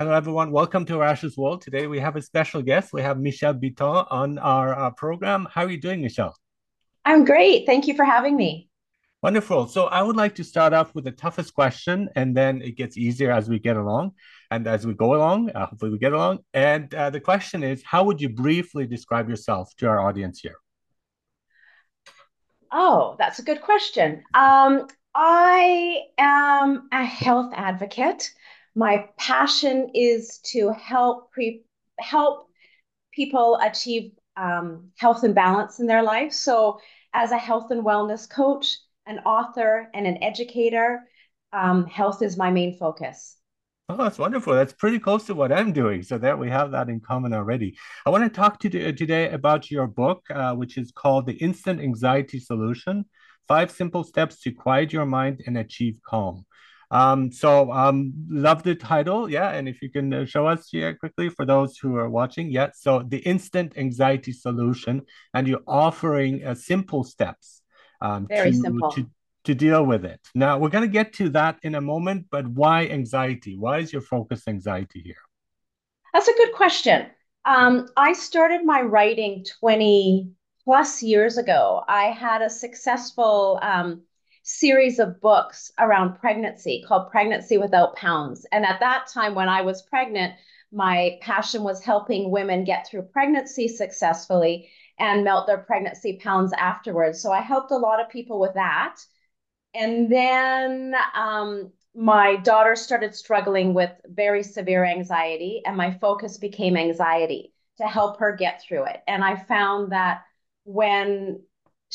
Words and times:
Hello, 0.00 0.10
everyone. 0.10 0.50
Welcome 0.50 0.84
to 0.86 0.94
Arash's 0.94 1.36
World. 1.36 1.62
Today 1.62 1.86
we 1.86 2.00
have 2.00 2.16
a 2.16 2.20
special 2.20 2.60
guest. 2.62 2.92
We 2.92 3.00
have 3.02 3.20
Michelle 3.20 3.54
Biton 3.54 4.04
on 4.10 4.38
our 4.38 4.76
uh, 4.76 4.90
program. 4.90 5.46
How 5.48 5.62
are 5.62 5.70
you 5.70 5.80
doing, 5.80 6.02
Michelle? 6.02 6.34
I'm 7.04 7.24
great. 7.24 7.64
Thank 7.64 7.86
you 7.86 7.94
for 7.94 8.04
having 8.04 8.36
me. 8.36 8.68
Wonderful. 9.22 9.68
So 9.68 9.84
I 9.84 10.02
would 10.02 10.16
like 10.16 10.34
to 10.34 10.42
start 10.42 10.72
off 10.72 10.92
with 10.96 11.04
the 11.04 11.12
toughest 11.12 11.54
question, 11.54 12.08
and 12.16 12.36
then 12.36 12.60
it 12.60 12.76
gets 12.76 12.96
easier 12.96 13.30
as 13.30 13.48
we 13.48 13.60
get 13.60 13.76
along 13.76 14.14
and 14.50 14.66
as 14.66 14.84
we 14.84 14.94
go 14.94 15.14
along. 15.14 15.50
Uh, 15.50 15.66
hopefully, 15.66 15.92
we 15.92 15.98
get 15.98 16.12
along. 16.12 16.40
And 16.52 16.92
uh, 16.92 17.10
the 17.10 17.20
question 17.20 17.62
is, 17.62 17.84
how 17.84 18.02
would 18.02 18.20
you 18.20 18.30
briefly 18.30 18.88
describe 18.88 19.28
yourself 19.28 19.72
to 19.76 19.86
our 19.86 20.00
audience 20.00 20.40
here? 20.40 20.56
Oh, 22.72 23.14
that's 23.20 23.38
a 23.38 23.44
good 23.44 23.60
question. 23.60 24.24
Um, 24.34 24.88
I 25.14 26.00
am 26.18 26.88
a 26.90 27.04
health 27.04 27.52
advocate. 27.54 28.32
My 28.74 29.08
passion 29.16 29.90
is 29.94 30.38
to 30.52 30.70
help 30.70 31.30
pre- 31.32 31.64
help 31.98 32.48
people 33.12 33.58
achieve 33.62 34.12
um, 34.36 34.90
health 34.96 35.22
and 35.22 35.34
balance 35.34 35.78
in 35.78 35.86
their 35.86 36.02
life. 36.02 36.32
So, 36.32 36.80
as 37.12 37.30
a 37.30 37.38
health 37.38 37.70
and 37.70 37.84
wellness 37.84 38.28
coach, 38.28 38.76
an 39.06 39.20
author, 39.20 39.88
and 39.94 40.06
an 40.06 40.22
educator, 40.22 41.04
um, 41.52 41.86
health 41.86 42.22
is 42.22 42.36
my 42.36 42.50
main 42.50 42.76
focus. 42.76 43.36
Oh, 43.90 43.96
that's 43.96 44.18
wonderful. 44.18 44.54
That's 44.54 44.72
pretty 44.72 44.98
close 44.98 45.24
to 45.26 45.34
what 45.34 45.52
I'm 45.52 45.72
doing. 45.72 46.02
So 46.02 46.16
there 46.16 46.38
we 46.38 46.48
have 46.48 46.70
that 46.70 46.88
in 46.88 47.00
common 47.00 47.34
already. 47.34 47.76
I 48.06 48.10
want 48.10 48.24
to 48.24 48.30
talk 48.30 48.58
to 48.60 48.72
you 48.72 48.92
today 48.92 49.28
about 49.28 49.70
your 49.70 49.86
book, 49.86 50.24
uh, 50.30 50.54
which 50.54 50.78
is 50.78 50.90
called 50.90 51.26
The 51.26 51.34
Instant 51.34 51.80
Anxiety 51.80 52.40
Solution: 52.40 53.04
Five 53.46 53.70
Simple 53.70 54.02
Steps 54.02 54.40
to 54.40 54.52
Quiet 54.52 54.92
Your 54.94 55.04
Mind 55.04 55.42
and 55.46 55.58
Achieve 55.58 55.98
Calm. 56.06 56.46
Um, 56.94 57.32
so 57.32 57.72
um, 57.72 58.12
love 58.28 58.62
the 58.62 58.76
title, 58.76 59.28
yeah. 59.28 59.50
And 59.50 59.68
if 59.68 59.82
you 59.82 59.90
can 59.90 60.14
uh, 60.14 60.24
show 60.26 60.46
us 60.46 60.68
here 60.70 60.94
quickly 60.94 61.28
for 61.28 61.44
those 61.44 61.76
who 61.76 61.96
are 61.96 62.08
watching, 62.08 62.52
yeah. 62.52 62.70
So 62.72 63.02
the 63.02 63.18
instant 63.18 63.76
anxiety 63.76 64.30
solution, 64.30 65.02
and 65.34 65.48
you're 65.48 65.64
offering 65.66 66.46
uh, 66.46 66.54
simple 66.54 67.02
steps 67.02 67.62
um, 68.00 68.28
Very 68.28 68.52
to 68.52 68.56
simple. 68.56 68.90
to 68.92 69.10
to 69.44 69.54
deal 69.54 69.84
with 69.84 70.04
it. 70.04 70.20
Now 70.36 70.56
we're 70.56 70.70
going 70.70 70.88
to 70.88 70.92
get 71.00 71.12
to 71.14 71.28
that 71.30 71.58
in 71.62 71.74
a 71.74 71.80
moment, 71.80 72.26
but 72.30 72.46
why 72.46 72.86
anxiety? 72.86 73.58
Why 73.58 73.78
is 73.78 73.92
your 73.92 74.02
focus 74.02 74.46
anxiety 74.46 75.00
here? 75.00 75.22
That's 76.12 76.28
a 76.28 76.34
good 76.34 76.52
question. 76.52 77.06
Um, 77.44 77.88
I 77.96 78.12
started 78.12 78.64
my 78.64 78.82
writing 78.82 79.44
20 79.60 80.30
plus 80.62 81.02
years 81.02 81.38
ago. 81.38 81.82
I 81.88 82.04
had 82.04 82.40
a 82.40 82.48
successful 82.48 83.58
um, 83.60 84.02
series 84.44 84.98
of 84.98 85.20
books 85.20 85.72
around 85.78 86.20
pregnancy 86.20 86.84
called 86.86 87.10
Pregnancy 87.10 87.58
Without 87.58 87.96
Pounds. 87.96 88.46
And 88.52 88.64
at 88.64 88.80
that 88.80 89.08
time, 89.08 89.34
when 89.34 89.48
I 89.48 89.62
was 89.62 89.82
pregnant, 89.82 90.34
my 90.70 91.18
passion 91.22 91.62
was 91.62 91.82
helping 91.82 92.30
women 92.30 92.64
get 92.64 92.86
through 92.86 93.02
pregnancy 93.02 93.68
successfully 93.68 94.68
and 94.98 95.24
melt 95.24 95.46
their 95.46 95.58
pregnancy 95.58 96.18
pounds 96.22 96.52
afterwards. 96.52 97.20
So 97.20 97.32
I 97.32 97.40
helped 97.40 97.70
a 97.70 97.76
lot 97.76 98.00
of 98.00 98.10
people 98.10 98.38
with 98.38 98.54
that. 98.54 98.96
And 99.72 100.12
then 100.12 100.94
um, 101.14 101.72
my 101.94 102.36
daughter 102.36 102.76
started 102.76 103.14
struggling 103.14 103.72
with 103.72 103.90
very 104.04 104.42
severe 104.42 104.84
anxiety, 104.84 105.62
and 105.64 105.76
my 105.76 105.96
focus 105.98 106.38
became 106.38 106.76
anxiety 106.76 107.52
to 107.78 107.84
help 107.84 108.20
her 108.20 108.36
get 108.36 108.62
through 108.62 108.84
it. 108.84 109.02
And 109.08 109.24
I 109.24 109.36
found 109.36 109.92
that 109.92 110.22
when 110.64 111.40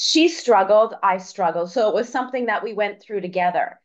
she 0.01 0.29
struggled, 0.29 0.93
I 1.03 1.17
struggled. 1.17 1.69
So 1.73 1.89
it 1.89 1.93
was 1.93 2.07
something 2.07 2.45
that 2.45 2.63
we 2.63 2.71
went 2.71 3.01
through 3.01 3.19
together. 3.19 3.81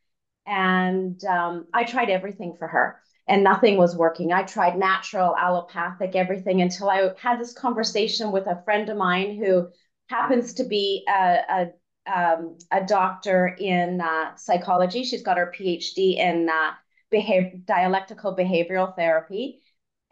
And 0.47 1.23
um, 1.25 1.67
I 1.75 1.83
tried 1.83 2.09
everything 2.09 2.55
for 2.57 2.69
her, 2.69 3.01
and 3.27 3.43
nothing 3.43 3.79
was 3.79 3.97
working. 3.97 4.33
I 4.33 4.45
tried 4.45 4.79
natural, 4.79 5.35
allopathic, 5.37 6.15
everything 6.15 6.63
until 6.63 6.89
I 6.89 7.11
had 7.19 7.41
this 7.41 7.53
conversation 7.53 8.31
with 8.31 8.47
a 8.47 8.63
friend 8.65 8.89
of 8.91 8.97
mine 8.97 9.43
who 9.43 9.67
happens 10.09 10.55
to 10.55 10.65
be 10.65 11.05
a, 11.09 11.39
a 11.49 11.67
um, 12.07 12.59
a 12.71 12.85
doctor 12.85 13.57
in 13.59 14.01
uh, 14.01 14.37
psychology. 14.37 15.03
She's 15.03 15.23
got 15.23 15.39
her 15.39 15.53
PhD 15.59 16.17
in 16.19 16.49
uh, 16.49 16.73
behavior, 17.11 17.59
dialectical 17.65 18.37
behavioral 18.37 18.95
therapy. 18.95 19.63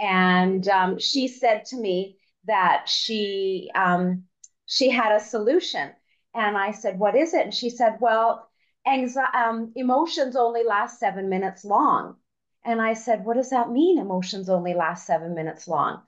And 0.00 0.66
um, 0.66 0.98
she 0.98 1.28
said 1.28 1.66
to 1.66 1.76
me 1.76 2.16
that 2.46 2.88
she 2.88 3.70
um, 3.76 4.24
she 4.66 4.90
had 4.90 5.12
a 5.12 5.20
solution. 5.20 5.90
And 6.34 6.56
I 6.56 6.72
said, 6.72 6.98
"What 6.98 7.14
is 7.16 7.34
it?" 7.34 7.42
And 7.44 7.54
she 7.54 7.70
said, 7.70 7.98
"Well, 8.00 8.48
anxi- 8.86 9.34
um, 9.34 9.72
emotions 9.76 10.36
only 10.36 10.64
last 10.64 10.98
seven 10.98 11.28
minutes 11.28 11.64
long." 11.64 12.16
And 12.64 12.80
I 12.80 12.94
said, 12.94 13.24
"What 13.24 13.36
does 13.36 13.50
that 13.50 13.70
mean? 13.70 13.98
Emotions 13.98 14.48
only 14.48 14.74
last 14.74 15.06
seven 15.06 15.34
minutes 15.34 15.68
long?" 15.68 16.02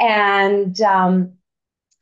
And 0.00 0.80
um, 0.82 1.38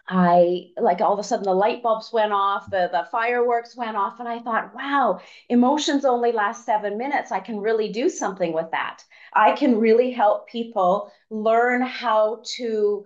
I 0.09 0.69
like 0.77 1.01
all 1.01 1.15
of 1.15 1.19
a 1.19 1.25
sudden 1.25 1.45
the 1.45 1.55
light 1.55 1.83
bulbs 1.83 2.13
went 2.13 2.33
off, 2.33 2.71
the, 2.71 2.89
the 2.93 3.09
fireworks 3.11 3.77
went 3.77 3.97
off, 3.97 4.21
and 4.21 4.29
I 4.29 4.39
thought, 4.39 4.75
wow, 4.75 5.21
emotions 5.49 6.05
only 6.05 6.31
last 6.31 6.65
seven 6.65 6.97
minutes. 6.97 7.33
I 7.33 7.41
can 7.41 7.59
really 7.59 7.91
do 7.91 8.09
something 8.09 8.53
with 8.53 8.71
that. 8.71 9.03
I 9.33 9.53
can 9.53 9.79
really 9.79 10.13
help 10.13 10.49
people 10.49 11.11
learn 11.29 11.83
how 11.83 12.43
to 12.57 13.05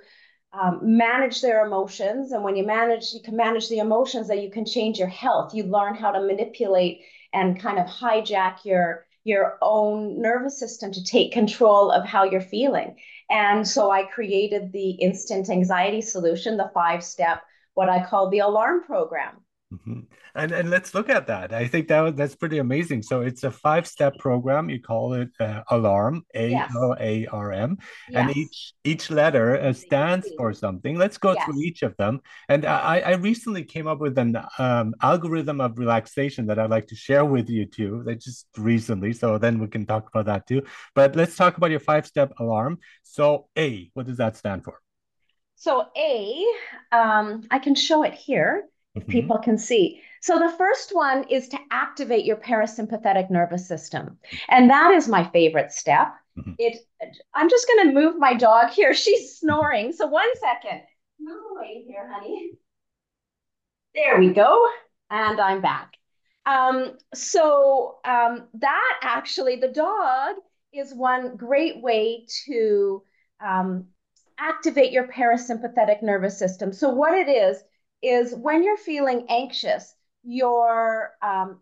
um, 0.53 0.81
manage 0.83 1.41
their 1.41 1.65
emotions. 1.65 2.33
And 2.33 2.43
when 2.43 2.57
you 2.57 2.67
manage, 2.67 3.13
you 3.13 3.21
can 3.21 3.37
manage 3.37 3.69
the 3.69 3.79
emotions 3.79 4.29
that 4.29 4.43
you 4.43 4.51
can 4.51 4.65
change 4.65 4.99
your 4.99 5.09
health. 5.09 5.55
You 5.55 5.65
learn 5.65 5.95
how 5.95 6.11
to 6.11 6.21
manipulate 6.21 7.03
and 7.33 7.61
kind 7.61 7.79
of 7.79 7.87
hijack 7.87 8.65
your 8.65 9.07
your 9.23 9.59
own 9.61 10.21
nervous 10.21 10.59
system 10.59 10.91
to 10.91 11.05
take 11.05 11.31
control 11.31 11.91
of 11.91 12.07
how 12.07 12.25
you're 12.25 12.41
feeling. 12.41 12.97
And 13.29 13.69
so 13.69 13.91
I 13.91 14.05
created 14.05 14.73
the 14.73 14.93
instant 14.93 15.51
anxiety 15.51 16.01
solution, 16.01 16.57
the 16.57 16.71
five 16.73 17.05
step, 17.05 17.43
what 17.75 17.91
I 17.91 18.05
call 18.05 18.31
the 18.31 18.39
alarm 18.39 18.83
program. 18.85 19.37
Mhm. 19.73 20.07
And 20.35 20.51
and 20.51 20.69
let's 20.69 20.95
look 20.95 21.09
at 21.09 21.29
that. 21.29 21.53
I 21.53 21.69
think 21.69 21.87
that 21.89 22.17
that's 22.17 22.35
pretty 22.35 22.59
amazing. 22.59 23.03
So 23.03 23.21
it's 23.21 23.45
a 23.45 23.53
five-step 23.53 24.19
program. 24.19 24.69
You 24.69 24.81
call 24.83 25.15
it 25.15 25.31
uh, 25.39 25.63
ALARM, 25.71 26.23
A 26.35 26.51
Yes. 26.51 26.73
L 26.75 26.97
A 26.99 27.27
R 27.27 27.53
M, 27.53 27.79
and 28.13 28.37
each 28.37 28.75
each 28.83 29.11
letter 29.11 29.57
uh, 29.61 29.73
stands 29.73 30.29
for 30.37 30.53
something. 30.53 30.99
Let's 30.99 31.19
go 31.19 31.37
through 31.45 31.61
each 31.63 31.83
of 31.83 31.97
them. 31.99 32.21
And 32.49 32.65
I 32.65 32.99
I 32.99 33.15
recently 33.15 33.63
came 33.63 33.87
up 33.87 34.01
with 34.01 34.19
an 34.19 34.37
um, 34.59 34.93
algorithm 35.03 35.61
of 35.61 35.79
relaxation 35.79 36.47
that 36.47 36.59
I'd 36.59 36.71
like 36.71 36.89
to 36.89 36.97
share 36.97 37.25
with 37.25 37.49
you 37.49 37.65
too. 37.65 38.03
That 38.07 38.21
just 38.21 38.49
recently, 38.59 39.13
so 39.13 39.39
then 39.39 39.61
we 39.61 39.69
can 39.69 39.87
talk 39.87 40.09
about 40.09 40.27
that 40.27 40.49
too. 40.49 40.63
But 40.97 41.15
let's 41.15 41.37
talk 41.37 41.59
about 41.59 41.71
your 41.71 41.79
five-step 41.81 42.33
alarm. 42.41 42.81
So 43.05 43.47
A, 43.57 43.89
what 43.95 44.07
does 44.07 44.17
that 44.17 44.37
stand 44.37 44.65
for? 44.65 44.81
So 45.55 45.87
A, 45.95 46.45
um, 46.91 47.43
I 47.53 47.61
can 47.61 47.77
show 47.77 48.03
it 48.03 48.15
here 48.15 48.65
if 48.95 49.07
Mhm. 49.07 49.11
people 49.11 49.39
can 49.39 49.57
see. 49.57 50.03
So 50.21 50.39
the 50.39 50.51
first 50.51 50.95
one 50.95 51.25
is 51.29 51.49
to 51.49 51.59
activate 51.71 52.25
your 52.25 52.37
parasympathetic 52.37 53.31
nervous 53.31 53.67
system. 53.67 54.19
And 54.49 54.71
that 54.71 54.93
is 54.93 55.09
my 55.09 55.25
favorite 55.25 55.73
step. 55.73 56.15
Mhm. 56.37 56.57
It 56.59 56.87
I'm 57.35 57.49
just 57.49 57.67
going 57.67 57.89
to 57.89 57.95
move 57.95 58.19
my 58.19 58.35
dog 58.35 58.71
here. 58.71 58.93
She's 58.93 59.39
snoring. 59.39 59.93
So 59.93 60.07
one 60.07 60.29
second. 60.37 60.83
Move 61.19 61.43
away 61.53 61.85
here, 61.87 62.07
honey. 62.13 62.53
There 63.95 64.19
we 64.19 64.33
go. 64.33 64.69
And 65.11 65.41
I'm 65.41 65.61
back. 65.61 65.97
Um, 66.47 66.97
so 67.15 67.99
um, 68.05 68.49
that 68.55 69.01
actually, 69.03 69.57
the 69.57 69.69
dog 69.69 70.37
is 70.73 70.95
one 70.95 71.37
great 71.37 71.81
way 71.83 72.27
to 72.47 73.03
um, 73.41 73.87
activate 74.39 74.93
your 74.93 75.09
parasympathetic 75.09 76.03
nervous 76.03 76.39
system. 76.39 76.73
So 76.73 76.91
what 76.91 77.15
it 77.15 77.29
is 77.29 77.63
is 78.03 78.35
when 78.35 78.63
you're 78.63 78.77
feeling 78.77 79.27
anxious, 79.29 79.95
your 80.23 81.13
um, 81.23 81.61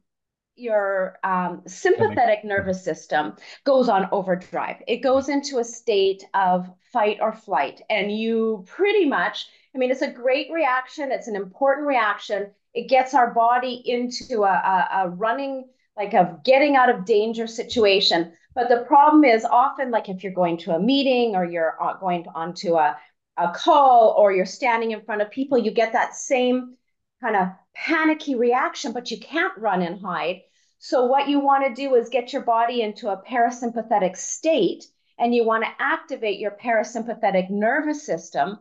your 0.57 1.19
um, 1.23 1.63
sympathetic 1.67 2.45
nervous 2.45 2.83
system 2.83 3.35
goes 3.65 3.89
on 3.89 4.09
overdrive. 4.11 4.83
It 4.89 4.99
goes 4.99 5.29
into 5.29 5.59
a 5.59 5.65
state 5.65 6.25
of 6.35 6.69
fight 6.93 7.19
or 7.21 7.33
flight, 7.33 7.81
and 7.89 8.11
you 8.11 8.65
pretty 8.67 9.07
much, 9.07 9.47
I 9.75 9.79
mean, 9.79 9.91
it's 9.91 10.03
a 10.03 10.11
great 10.11 10.51
reaction. 10.53 11.13
It's 11.13 11.29
an 11.29 11.37
important 11.37 11.87
reaction. 11.87 12.51
It 12.75 12.89
gets 12.89 13.15
our 13.15 13.33
body 13.33 13.83
into 13.87 14.43
a, 14.43 14.49
a, 14.49 14.89
a 15.05 15.09
running, 15.11 15.69
like 15.97 16.13
a 16.15 16.39
getting 16.45 16.75
out 16.77 16.91
of 16.91 17.05
danger 17.05 17.47
situation. 17.47 18.33
But 18.55 18.69
the 18.69 18.85
problem 18.89 19.25
is 19.25 19.45
often, 19.45 19.93
like 19.93 20.09
if 20.09 20.25
you're 20.25 20.33
going 20.33 20.57
to 20.59 20.75
a 20.75 20.81
meeting 20.81 21.37
or 21.37 21.45
you're 21.45 21.81
uh, 21.81 21.95
going 21.99 22.27
onto 22.35 22.75
a, 22.75 22.97
a 23.39 23.53
call 23.53 24.15
or 24.19 24.33
you're 24.33 24.47
standing 24.47 24.91
in 24.93 25.03
front 25.03 25.23
of 25.23 25.31
people, 25.31 25.59
you 25.59 25.71
get 25.71 25.93
that 25.93 26.15
same 26.15 26.77
kind 27.23 27.37
of 27.37 27.49
panicky 27.75 28.35
reaction, 28.35 28.93
but 28.93 29.11
you 29.11 29.19
can't 29.21 29.57
run 29.59 29.83
and 29.83 30.01
hide. 30.01 30.41
So, 30.79 31.07
what 31.07 31.29
you 31.29 31.41
want 31.41 31.67
to 31.67 31.75
do 31.75 31.95
is 31.97 32.09
get 32.09 32.33
your 32.33 32.43
body 32.43 32.83
into 32.83 33.09
a 33.09 33.23
parasympathetic 33.23 34.17
state, 34.17 34.85
and 35.19 35.35
you 35.35 35.45
want 35.45 35.65
to 35.65 35.71
activate 35.79 36.39
your 36.39 36.53
parasympathetic 36.53 37.51
nervous 37.51 38.05
system 38.07 38.59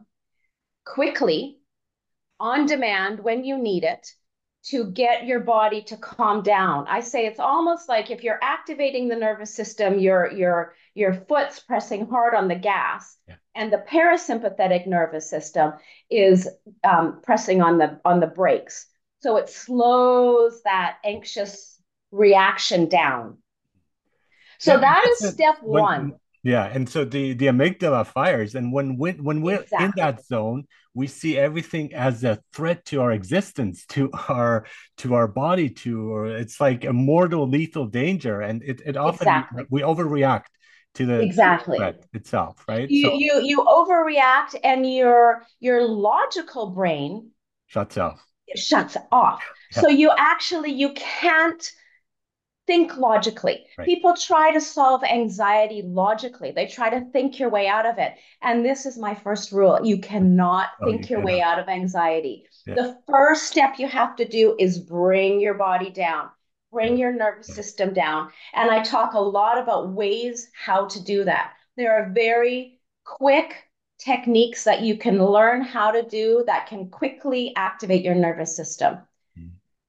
quickly, 0.85 1.59
on 2.39 2.65
demand, 2.65 3.19
when 3.23 3.43
you 3.43 3.57
need 3.57 3.83
it. 3.83 4.07
to 4.65 4.91
get 4.91 5.25
your 5.25 5.39
body 5.39 5.81
to 5.83 5.97
calm 5.97 6.43
down. 6.43 6.87
I 6.87 6.99
say 6.99 7.25
it's 7.25 7.39
almost 7.39 7.87
like 7.87 8.11
if 8.11 8.23
you're 8.23 8.39
activating 8.41 9.07
the 9.07 9.15
nervous 9.15 9.55
system, 9.55 9.99
your 9.99 10.31
your 10.31 10.73
your 10.93 11.13
foot's 11.13 11.59
pressing 11.59 12.07
hard 12.07 12.35
on 12.35 12.47
the 12.47 12.55
gas, 12.55 13.17
yeah. 13.27 13.35
And 13.57 13.73
the 13.73 13.83
parasympathetic 13.89 14.87
nervous 14.87 15.29
system 15.29 15.73
is 16.09 16.47
um, 16.83 17.19
pressing 17.23 17.61
on 17.61 17.77
the 17.77 17.99
on 18.05 18.19
the 18.19 18.27
brakes. 18.27 18.85
So 19.21 19.37
it 19.37 19.49
slows 19.49 20.61
that 20.63 20.97
anxious 21.03 21.81
reaction 22.11 22.87
down. 22.87 23.39
So 24.59 24.73
yeah, 24.73 24.79
that 24.79 25.07
is 25.07 25.29
step 25.33 25.55
when, 25.61 25.83
one. 25.83 26.13
Yeah, 26.43 26.65
and 26.65 26.87
so 26.87 27.03
the 27.03 27.33
the 27.33 27.47
amygdala 27.47 28.05
fires, 28.05 28.55
and 28.55 28.71
when 28.71 28.97
when 28.97 29.23
when 29.23 29.41
we're 29.41 29.61
exactly. 29.61 29.85
in 29.85 29.91
that 29.97 30.23
zone, 30.25 30.65
we 30.93 31.07
see 31.07 31.37
everything 31.37 31.93
as 31.93 32.23
a 32.23 32.39
threat 32.53 32.85
to 32.85 33.01
our 33.01 33.11
existence, 33.11 33.85
to 33.87 34.11
our 34.29 34.65
to 34.97 35.15
our 35.15 35.27
body, 35.27 35.69
to 35.81 36.11
or 36.11 36.27
it's 36.27 36.61
like 36.61 36.85
a 36.85 36.93
mortal, 36.93 37.49
lethal 37.49 37.87
danger, 37.87 38.41
and 38.41 38.63
it 38.63 38.81
it 38.85 38.97
often 38.97 39.27
exactly. 39.27 39.65
we 39.69 39.81
overreact 39.81 40.45
to 40.97 41.05
the 41.05 41.19
exactly 41.19 41.79
itself, 42.13 42.63
right? 42.67 42.89
You 42.89 43.03
so, 43.03 43.13
you 43.13 43.41
you 43.43 43.59
overreact, 43.59 44.55
and 44.63 44.91
your 44.91 45.43
your 45.59 45.87
logical 45.87 46.71
brain 46.71 47.31
shuts 47.67 47.97
off. 47.97 48.19
Shuts 48.55 48.97
off. 49.11 49.43
Yeah. 49.73 49.81
So 49.81 49.89
you 49.89 50.11
actually 50.17 50.71
you 50.71 50.93
can't 50.93 51.71
think 52.65 52.97
logically. 52.97 53.65
Right. 53.77 53.85
People 53.85 54.15
try 54.15 54.51
to 54.51 54.59
solve 54.59 55.03
anxiety 55.03 55.83
logically. 55.85 56.51
They 56.51 56.65
try 56.67 56.89
to 56.89 57.05
think 57.11 57.39
your 57.39 57.49
way 57.49 57.67
out 57.67 57.85
of 57.85 57.97
it. 57.97 58.13
And 58.41 58.65
this 58.65 58.85
is 58.85 58.97
my 58.97 59.15
first 59.15 59.51
rule. 59.51 59.79
You 59.83 59.99
cannot 59.99 60.69
oh, 60.81 60.87
think 60.87 61.09
you 61.09 61.15
your 61.15 61.19
cannot. 61.19 61.25
way 61.25 61.41
out 61.41 61.59
of 61.59 61.69
anxiety. 61.69 62.45
Yeah. 62.65 62.75
The 62.75 62.97
first 63.07 63.43
step 63.43 63.75
you 63.77 63.87
have 63.87 64.15
to 64.17 64.27
do 64.27 64.55
is 64.59 64.79
bring 64.79 65.39
your 65.39 65.53
body 65.53 65.91
down. 65.91 66.29
Bring 66.77 66.97
your 66.97 67.11
nervous 67.11 67.47
system 67.47 67.93
down. 67.93 68.31
And 68.53 68.69
I 68.69 68.83
talk 68.83 69.13
a 69.13 69.19
lot 69.19 69.57
about 69.57 69.93
ways 69.93 70.49
how 70.53 70.85
to 70.85 71.03
do 71.03 71.23
that. 71.23 71.53
There 71.75 71.93
are 71.93 72.11
very 72.11 72.79
quick 73.03 73.63
techniques 73.99 74.63
that 74.65 74.81
you 74.81 74.97
can 74.97 75.23
learn 75.23 75.61
how 75.61 75.91
to 75.91 76.03
do 76.03 76.43
that 76.45 76.67
can 76.67 76.89
quickly 76.89 77.53
activate 77.55 78.03
your 78.03 78.15
nervous 78.15 78.55
system 78.55 78.99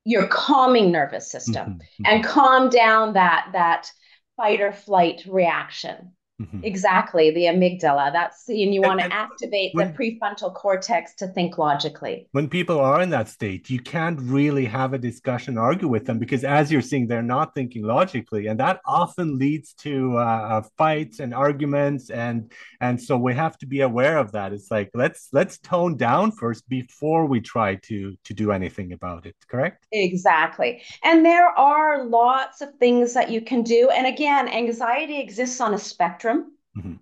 your 0.09 0.27
calming 0.27 0.91
nervous 0.91 1.31
system 1.31 1.67
mm-hmm, 1.67 1.81
mm-hmm. 1.81 2.07
and 2.07 2.25
calm 2.25 2.71
down 2.71 3.13
that 3.13 3.51
that 3.53 3.93
fight 4.39 4.63
or 4.63 4.73
flight 4.73 5.23
reaction 5.29 6.13
Mm-hmm. 6.41 6.61
Exactly, 6.63 7.33
the 7.33 7.47
amygdala. 7.47 8.13
That's 8.13 8.49
and 8.49 8.73
you 8.73 8.81
want 8.81 9.01
to 9.01 9.13
activate 9.13 9.75
when, 9.75 9.89
the 9.89 9.93
prefrontal 9.93 10.55
cortex 10.55 11.15
to 11.17 11.27
think 11.27 11.59
logically. 11.59 12.29
When 12.31 12.49
people 12.49 12.79
are 12.79 13.01
in 13.01 13.11
that 13.11 13.29
state, 13.29 13.69
you 13.69 13.81
can't 13.81 14.21
really 14.21 14.65
have 14.65 14.93
a 14.93 14.99
discussion, 14.99 15.59
argue 15.59 15.89
with 15.89 16.07
them 16.07 16.21
because, 16.21 16.45
as 16.45 16.71
you're 16.71 16.81
seeing, 16.81 17.09
they're 17.09 17.23
not 17.23 17.57
thinking 17.57 17.83
logically, 17.83 18.47
and 18.47 18.61
that 18.61 18.81
often 18.87 19.37
leads 19.37 19.73
to 19.75 20.17
uh, 20.17 20.21
uh, 20.21 20.63
fights 20.77 21.19
and 21.19 21.35
arguments. 21.35 22.09
And 22.11 22.53
and 22.81 23.03
so 23.03 23.19
we 23.19 23.35
have 23.35 23.59
to 23.59 23.67
be 23.67 23.81
aware 23.81 24.17
of 24.17 24.31
that. 24.33 24.53
It's 24.53 24.71
like 24.71 24.91
let's 24.95 25.31
let's 25.33 25.59
tone 25.59 25.97
down 25.97 26.31
first 26.31 26.69
before 26.69 27.27
we 27.27 27.41
try 27.41 27.75
to 27.89 28.17
to 28.23 28.33
do 28.33 28.53
anything 28.53 28.93
about 28.93 29.27
it. 29.27 29.35
Correct? 29.49 29.89
Exactly. 29.91 30.83
And 31.03 31.25
there 31.25 31.49
are 31.49 32.05
lots 32.05 32.61
of 32.61 32.69
things 32.77 33.13
that 33.15 33.29
you 33.29 33.41
can 33.41 33.63
do. 33.63 33.91
And 33.91 34.07
again, 34.07 34.47
anxiety 34.47 35.19
exists 35.19 35.61
on 35.61 35.75
a 35.75 35.79
spectrum 35.79 36.28
spectrum. 36.29 36.53
Mm-hmm. 36.77 36.95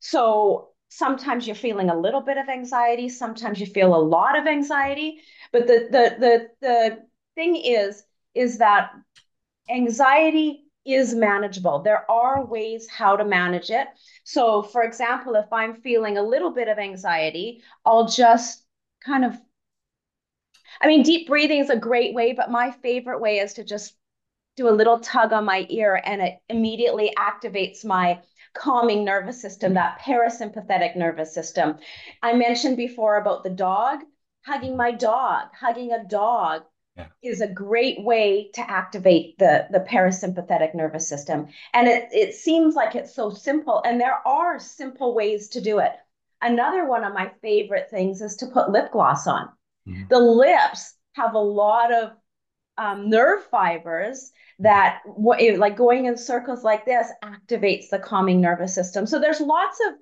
So 0.00 0.68
sometimes 0.88 1.46
you're 1.46 1.56
feeling 1.56 1.90
a 1.90 1.98
little 1.98 2.20
bit 2.20 2.38
of 2.38 2.48
anxiety, 2.48 3.08
sometimes 3.08 3.60
you 3.60 3.66
feel 3.66 3.94
a 3.94 3.96
lot 3.96 4.38
of 4.38 4.46
anxiety. 4.46 5.20
But 5.52 5.66
the 5.66 5.88
the 5.90 6.16
the 6.18 6.48
the 6.60 6.98
thing 7.34 7.56
is, 7.56 8.02
is 8.34 8.58
that 8.58 8.90
anxiety 9.68 10.64
is 10.84 11.14
manageable. 11.14 11.80
There 11.80 12.08
are 12.10 12.44
ways 12.44 12.86
how 12.88 13.16
to 13.16 13.24
manage 13.24 13.70
it. 13.70 13.88
So, 14.24 14.62
for 14.62 14.82
example, 14.82 15.34
if 15.34 15.50
I'm 15.50 15.80
feeling 15.80 16.18
a 16.18 16.22
little 16.22 16.50
bit 16.50 16.68
of 16.68 16.78
anxiety, 16.78 17.62
I'll 17.84 18.06
just 18.06 18.62
kind 19.04 19.24
of 19.24 19.36
I 20.80 20.88
mean, 20.88 21.02
deep 21.02 21.28
breathing 21.28 21.60
is 21.60 21.70
a 21.70 21.76
great 21.76 22.14
way, 22.14 22.32
but 22.32 22.50
my 22.50 22.72
favorite 22.82 23.20
way 23.20 23.38
is 23.38 23.54
to 23.54 23.64
just 23.64 23.94
do 24.56 24.68
a 24.68 24.70
little 24.70 25.00
tug 25.00 25.32
on 25.32 25.44
my 25.44 25.66
ear 25.68 26.00
and 26.04 26.20
it 26.22 26.38
immediately 26.48 27.12
activates 27.18 27.84
my 27.84 28.20
calming 28.54 29.04
nervous 29.04 29.40
system, 29.40 29.74
that 29.74 30.00
parasympathetic 30.00 30.96
nervous 30.96 31.34
system. 31.34 31.76
I 32.22 32.34
mentioned 32.34 32.76
before 32.76 33.16
about 33.16 33.44
the 33.44 33.50
dog, 33.50 34.00
hugging 34.46 34.76
my 34.76 34.92
dog, 34.92 35.48
hugging 35.58 35.92
a 35.92 36.04
dog. 36.04 36.62
Yeah. 36.96 37.08
is 37.24 37.40
a 37.40 37.48
great 37.48 38.04
way 38.04 38.52
to 38.54 38.70
activate 38.70 39.36
the, 39.38 39.66
the 39.72 39.80
parasympathetic 39.80 40.76
nervous 40.76 41.08
system. 41.08 41.48
And 41.72 41.88
it, 41.88 42.08
it 42.12 42.34
seems 42.34 42.76
like 42.76 42.94
it's 42.94 43.12
so 43.12 43.30
simple, 43.30 43.82
and 43.84 44.00
there 44.00 44.24
are 44.24 44.60
simple 44.60 45.12
ways 45.12 45.48
to 45.48 45.60
do 45.60 45.80
it. 45.80 45.90
Another 46.40 46.86
one 46.86 47.02
of 47.02 47.12
my 47.12 47.32
favorite 47.42 47.90
things 47.90 48.20
is 48.20 48.36
to 48.36 48.46
put 48.46 48.70
lip 48.70 48.92
gloss 48.92 49.26
on. 49.26 49.48
Mm-hmm. 49.88 50.04
The 50.08 50.20
lips 50.20 50.94
have 51.14 51.34
a 51.34 51.38
lot 51.38 51.92
of 51.92 52.12
um, 52.78 53.08
nerve 53.08 53.44
fibers 53.44 54.32
that 54.58 55.00
like 55.58 55.76
going 55.76 56.06
in 56.06 56.16
circles 56.16 56.62
like 56.62 56.84
this 56.84 57.08
activates 57.22 57.88
the 57.90 57.98
calming 57.98 58.40
nervous 58.40 58.74
system. 58.74 59.06
So 59.06 59.20
there's 59.20 59.40
lots 59.40 59.78
of 59.88 59.94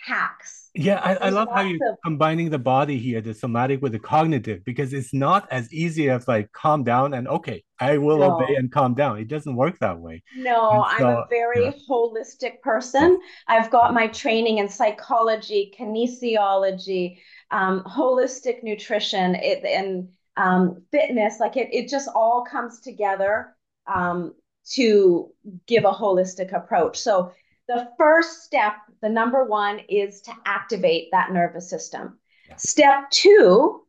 hacks. 0.00 0.70
Yeah, 0.74 1.00
I, 1.00 1.14
I 1.14 1.28
love 1.30 1.48
how 1.52 1.62
you're 1.62 1.92
of... 1.92 1.98
combining 2.04 2.50
the 2.50 2.58
body 2.58 2.98
here, 2.98 3.20
the 3.20 3.34
somatic 3.34 3.82
with 3.82 3.92
the 3.92 3.98
cognitive, 3.98 4.64
because 4.64 4.92
it's 4.92 5.12
not 5.12 5.48
as 5.50 5.72
easy 5.72 6.08
as 6.08 6.28
like 6.28 6.52
calm 6.52 6.84
down 6.84 7.14
and 7.14 7.26
okay, 7.26 7.64
I 7.80 7.98
will 7.98 8.18
no. 8.18 8.36
obey 8.36 8.54
and 8.54 8.70
calm 8.70 8.94
down. 8.94 9.18
It 9.18 9.26
doesn't 9.26 9.56
work 9.56 9.78
that 9.80 9.98
way. 9.98 10.22
No, 10.36 10.54
so, 10.54 10.84
I'm 10.84 11.06
a 11.06 11.26
very 11.28 11.64
yeah. 11.64 11.72
holistic 11.90 12.60
person. 12.62 13.18
I've 13.48 13.70
got 13.70 13.92
my 13.92 14.06
training 14.06 14.58
in 14.58 14.68
psychology, 14.68 15.74
kinesiology, 15.76 17.18
um, 17.50 17.82
holistic 17.82 18.62
nutrition, 18.62 19.34
it, 19.34 19.64
and 19.64 20.08
um, 20.38 20.82
fitness. 20.90 21.40
Like 21.40 21.56
it, 21.56 21.68
it 21.72 21.88
just 21.88 22.08
all 22.14 22.44
comes 22.44 22.80
together 22.80 23.54
um, 23.86 24.34
to 24.70 25.30
give 25.66 25.84
a 25.84 25.90
holistic 25.90 26.56
approach. 26.56 26.98
So 26.98 27.32
the 27.66 27.88
first 27.98 28.44
step, 28.44 28.74
the 29.02 29.08
number 29.08 29.44
one, 29.44 29.80
is 29.88 30.22
to 30.22 30.32
activate 30.46 31.08
that 31.12 31.32
nervous 31.32 31.68
system. 31.68 32.18
Yeah. 32.48 32.56
Step 32.56 33.10
two 33.10 33.84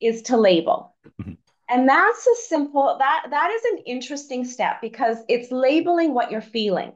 is 0.00 0.22
to 0.22 0.36
label. 0.36 0.96
Mm-hmm. 1.20 1.32
And 1.68 1.88
that's 1.88 2.26
a 2.26 2.36
simple 2.46 2.96
that 2.98 3.26
that 3.30 3.50
is 3.50 3.62
an 3.72 3.78
interesting 3.84 4.44
step 4.44 4.80
because 4.80 5.18
it's 5.28 5.52
labeling 5.52 6.14
what 6.14 6.30
you're 6.30 6.40
feeling. 6.40 6.92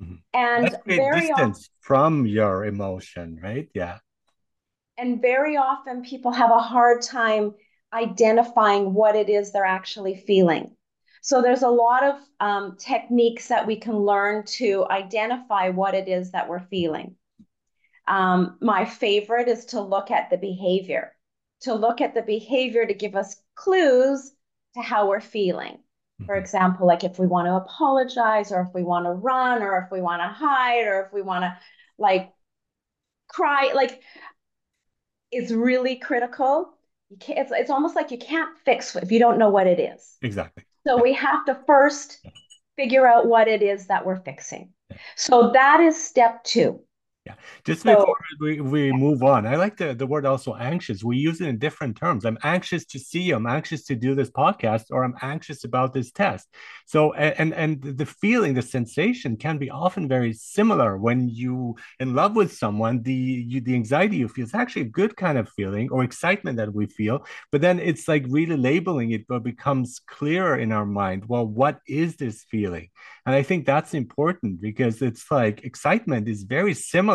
Mm-hmm. 0.00 0.14
And 0.34 0.64
that's 0.66 0.76
very 0.86 1.20
distance 1.20 1.58
often, 1.58 1.70
from 1.80 2.26
your 2.26 2.64
emotion, 2.64 3.40
right? 3.42 3.68
Yeah. 3.74 3.98
And 4.98 5.20
very 5.20 5.56
often 5.56 6.02
people 6.02 6.30
have 6.30 6.50
a 6.50 6.60
hard 6.60 7.02
time 7.02 7.54
identifying 7.92 8.94
what 8.94 9.16
it 9.16 9.28
is 9.28 9.52
they're 9.52 9.64
actually 9.64 10.16
feeling. 10.16 10.76
So 11.20 11.40
there's 11.40 11.62
a 11.62 11.68
lot 11.68 12.02
of 12.02 12.16
um, 12.40 12.76
techniques 12.78 13.48
that 13.48 13.66
we 13.66 13.76
can 13.76 13.96
learn 13.96 14.44
to 14.58 14.84
identify 14.90 15.68
what 15.68 15.94
it 15.94 16.08
is 16.08 16.32
that 16.32 16.48
we're 16.48 16.66
feeling. 16.66 17.14
Um, 18.08 18.58
my 18.60 18.84
favorite 18.84 19.46
is 19.46 19.66
to 19.66 19.80
look 19.80 20.10
at 20.10 20.30
the 20.30 20.36
behavior, 20.36 21.12
to 21.60 21.74
look 21.74 22.00
at 22.00 22.14
the 22.14 22.22
behavior 22.22 22.84
to 22.84 22.94
give 22.94 23.14
us 23.14 23.36
clues 23.54 24.32
to 24.74 24.82
how 24.82 25.08
we're 25.08 25.20
feeling. 25.20 25.78
For 26.26 26.34
mm-hmm. 26.34 26.42
example, 26.42 26.86
like 26.86 27.04
if 27.04 27.18
we 27.18 27.26
want 27.26 27.46
to 27.46 27.54
apologize, 27.54 28.50
or 28.50 28.62
if 28.62 28.74
we 28.74 28.82
want 28.82 29.06
to 29.06 29.12
run, 29.12 29.62
or 29.62 29.78
if 29.78 29.92
we 29.92 30.00
want 30.00 30.22
to 30.22 30.28
hide, 30.28 30.86
or 30.86 31.04
if 31.06 31.12
we 31.12 31.22
want 31.22 31.44
to 31.44 31.56
like 31.98 32.32
cry, 33.28 33.72
like 33.74 34.02
it's 35.30 35.52
really 35.52 35.96
critical. 35.96 36.74
You 37.12 37.18
can't, 37.18 37.38
it's, 37.40 37.52
it's 37.54 37.70
almost 37.70 37.94
like 37.94 38.10
you 38.10 38.16
can't 38.16 38.56
fix 38.64 38.96
if 38.96 39.12
you 39.12 39.18
don't 39.18 39.38
know 39.38 39.50
what 39.50 39.66
it 39.66 39.78
is. 39.78 40.16
Exactly. 40.22 40.64
So 40.86 41.00
we 41.00 41.12
have 41.12 41.44
to 41.44 41.58
first 41.66 42.26
figure 42.76 43.06
out 43.06 43.26
what 43.26 43.48
it 43.48 43.62
is 43.62 43.88
that 43.88 44.06
we're 44.06 44.22
fixing. 44.22 44.70
So 45.16 45.50
that 45.52 45.80
is 45.80 46.02
step 46.02 46.42
two. 46.42 46.80
Yeah. 47.24 47.34
Just 47.64 47.82
so, 47.82 47.94
before 47.94 48.16
we, 48.40 48.60
we 48.60 48.90
move 48.90 49.22
on, 49.22 49.46
I 49.46 49.54
like 49.54 49.76
the, 49.76 49.94
the 49.94 50.08
word 50.08 50.26
also 50.26 50.56
anxious. 50.56 51.04
We 51.04 51.18
use 51.18 51.40
it 51.40 51.46
in 51.46 51.56
different 51.56 51.96
terms. 51.96 52.24
I'm 52.24 52.38
anxious 52.42 52.84
to 52.86 52.98
see 52.98 53.20
you. 53.20 53.36
I'm 53.36 53.46
anxious 53.46 53.84
to 53.84 53.94
do 53.94 54.16
this 54.16 54.28
podcast, 54.28 54.86
or 54.90 55.04
I'm 55.04 55.14
anxious 55.22 55.62
about 55.62 55.94
this 55.94 56.10
test. 56.10 56.48
So, 56.84 57.12
and 57.12 57.54
and 57.54 57.80
the 57.80 58.06
feeling, 58.06 58.54
the 58.54 58.62
sensation 58.62 59.36
can 59.36 59.56
be 59.56 59.70
often 59.70 60.08
very 60.08 60.32
similar 60.32 60.98
when 60.98 61.28
you 61.28 61.76
in 62.00 62.12
love 62.12 62.34
with 62.34 62.52
someone. 62.52 63.02
The 63.02 63.14
you, 63.14 63.60
the 63.60 63.76
anxiety 63.76 64.16
you 64.16 64.26
feel 64.26 64.46
is 64.46 64.54
actually 64.54 64.82
a 64.82 64.96
good 65.00 65.16
kind 65.16 65.38
of 65.38 65.48
feeling 65.48 65.90
or 65.90 66.02
excitement 66.02 66.56
that 66.56 66.74
we 66.74 66.86
feel. 66.86 67.24
But 67.52 67.60
then 67.60 67.78
it's 67.78 68.08
like 68.08 68.24
really 68.28 68.56
labeling 68.56 69.12
it, 69.12 69.28
but 69.28 69.44
becomes 69.44 70.00
clearer 70.08 70.58
in 70.58 70.72
our 70.72 70.86
mind. 70.86 71.26
Well, 71.28 71.46
what 71.46 71.78
is 71.86 72.16
this 72.16 72.42
feeling? 72.50 72.88
And 73.24 73.34
I 73.36 73.44
think 73.44 73.64
that's 73.64 73.94
important 73.94 74.60
because 74.60 75.00
it's 75.00 75.30
like 75.30 75.62
excitement 75.62 76.28
is 76.28 76.42
very 76.42 76.74
similar 76.74 77.11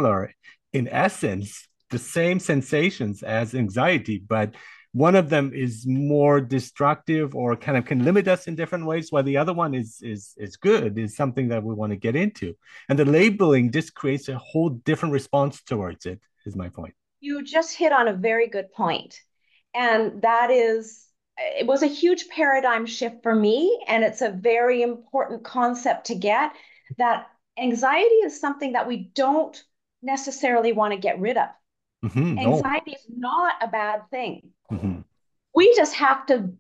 in 0.74 0.88
essence, 0.90 1.68
the 1.90 2.00
same 2.00 2.40
sensations 2.40 3.24
as 3.24 3.56
anxiety, 3.56 4.22
but 4.28 4.54
one 4.94 5.16
of 5.16 5.30
them 5.30 5.52
is 5.54 5.86
more 5.86 6.42
destructive 6.42 7.36
or 7.36 7.56
kind 7.56 7.78
of 7.78 7.86
can 7.86 8.04
limit 8.04 8.28
us 8.28 8.48
in 8.48 8.56
different 8.56 8.86
ways 8.86 9.12
while 9.12 9.24
the 9.24 9.38
other 9.38 9.54
one 9.54 9.74
is 9.76 10.00
is 10.02 10.34
is 10.38 10.58
good 10.58 10.98
is 10.98 11.16
something 11.16 11.50
that 11.50 11.64
we 11.64 11.74
want 11.74 11.92
to 11.92 11.98
get 11.98 12.16
into. 12.16 12.56
And 12.90 12.98
the 12.98 13.06
labeling 13.06 13.72
just 13.72 13.94
creates 13.94 14.28
a 14.28 14.38
whole 14.38 14.70
different 14.70 15.14
response 15.14 15.62
towards 15.62 16.06
it 16.06 16.20
is 16.46 16.56
my 16.56 16.70
point. 16.70 16.96
You 17.20 17.44
just 17.44 17.76
hit 17.76 17.92
on 17.92 18.08
a 18.08 18.14
very 18.14 18.48
good 18.48 18.72
point 18.74 19.20
and 19.76 20.22
that 20.22 20.50
is 20.50 21.06
it 21.38 21.68
was 21.68 21.84
a 21.84 21.88
huge 21.88 22.30
paradigm 22.30 22.86
shift 22.86 23.22
for 23.22 23.36
me 23.36 23.80
and 23.88 24.04
it's 24.04 24.22
a 24.22 24.32
very 24.32 24.82
important 24.82 25.44
concept 25.44 26.08
to 26.08 26.16
get 26.16 26.54
that 26.98 27.28
anxiety 27.60 28.16
is 28.26 28.40
something 28.40 28.74
that 28.74 28.88
we 28.88 29.12
don't 29.14 29.64
necessarily 30.02 30.72
want 30.72 30.94
to 30.94 31.00
get 31.00 31.20
rid 31.20 31.38
of 31.38 31.50
mm-hmm, 32.06 32.40
anxiety 32.40 32.92
no. 32.92 32.98
is 32.98 33.06
not 33.10 33.56
a 33.62 33.68
bad 33.68 34.02
thing 34.12 34.50
mm-hmm. 34.72 35.00
we 35.56 35.76
just 35.76 35.96
have 35.96 36.26
to 36.26 36.52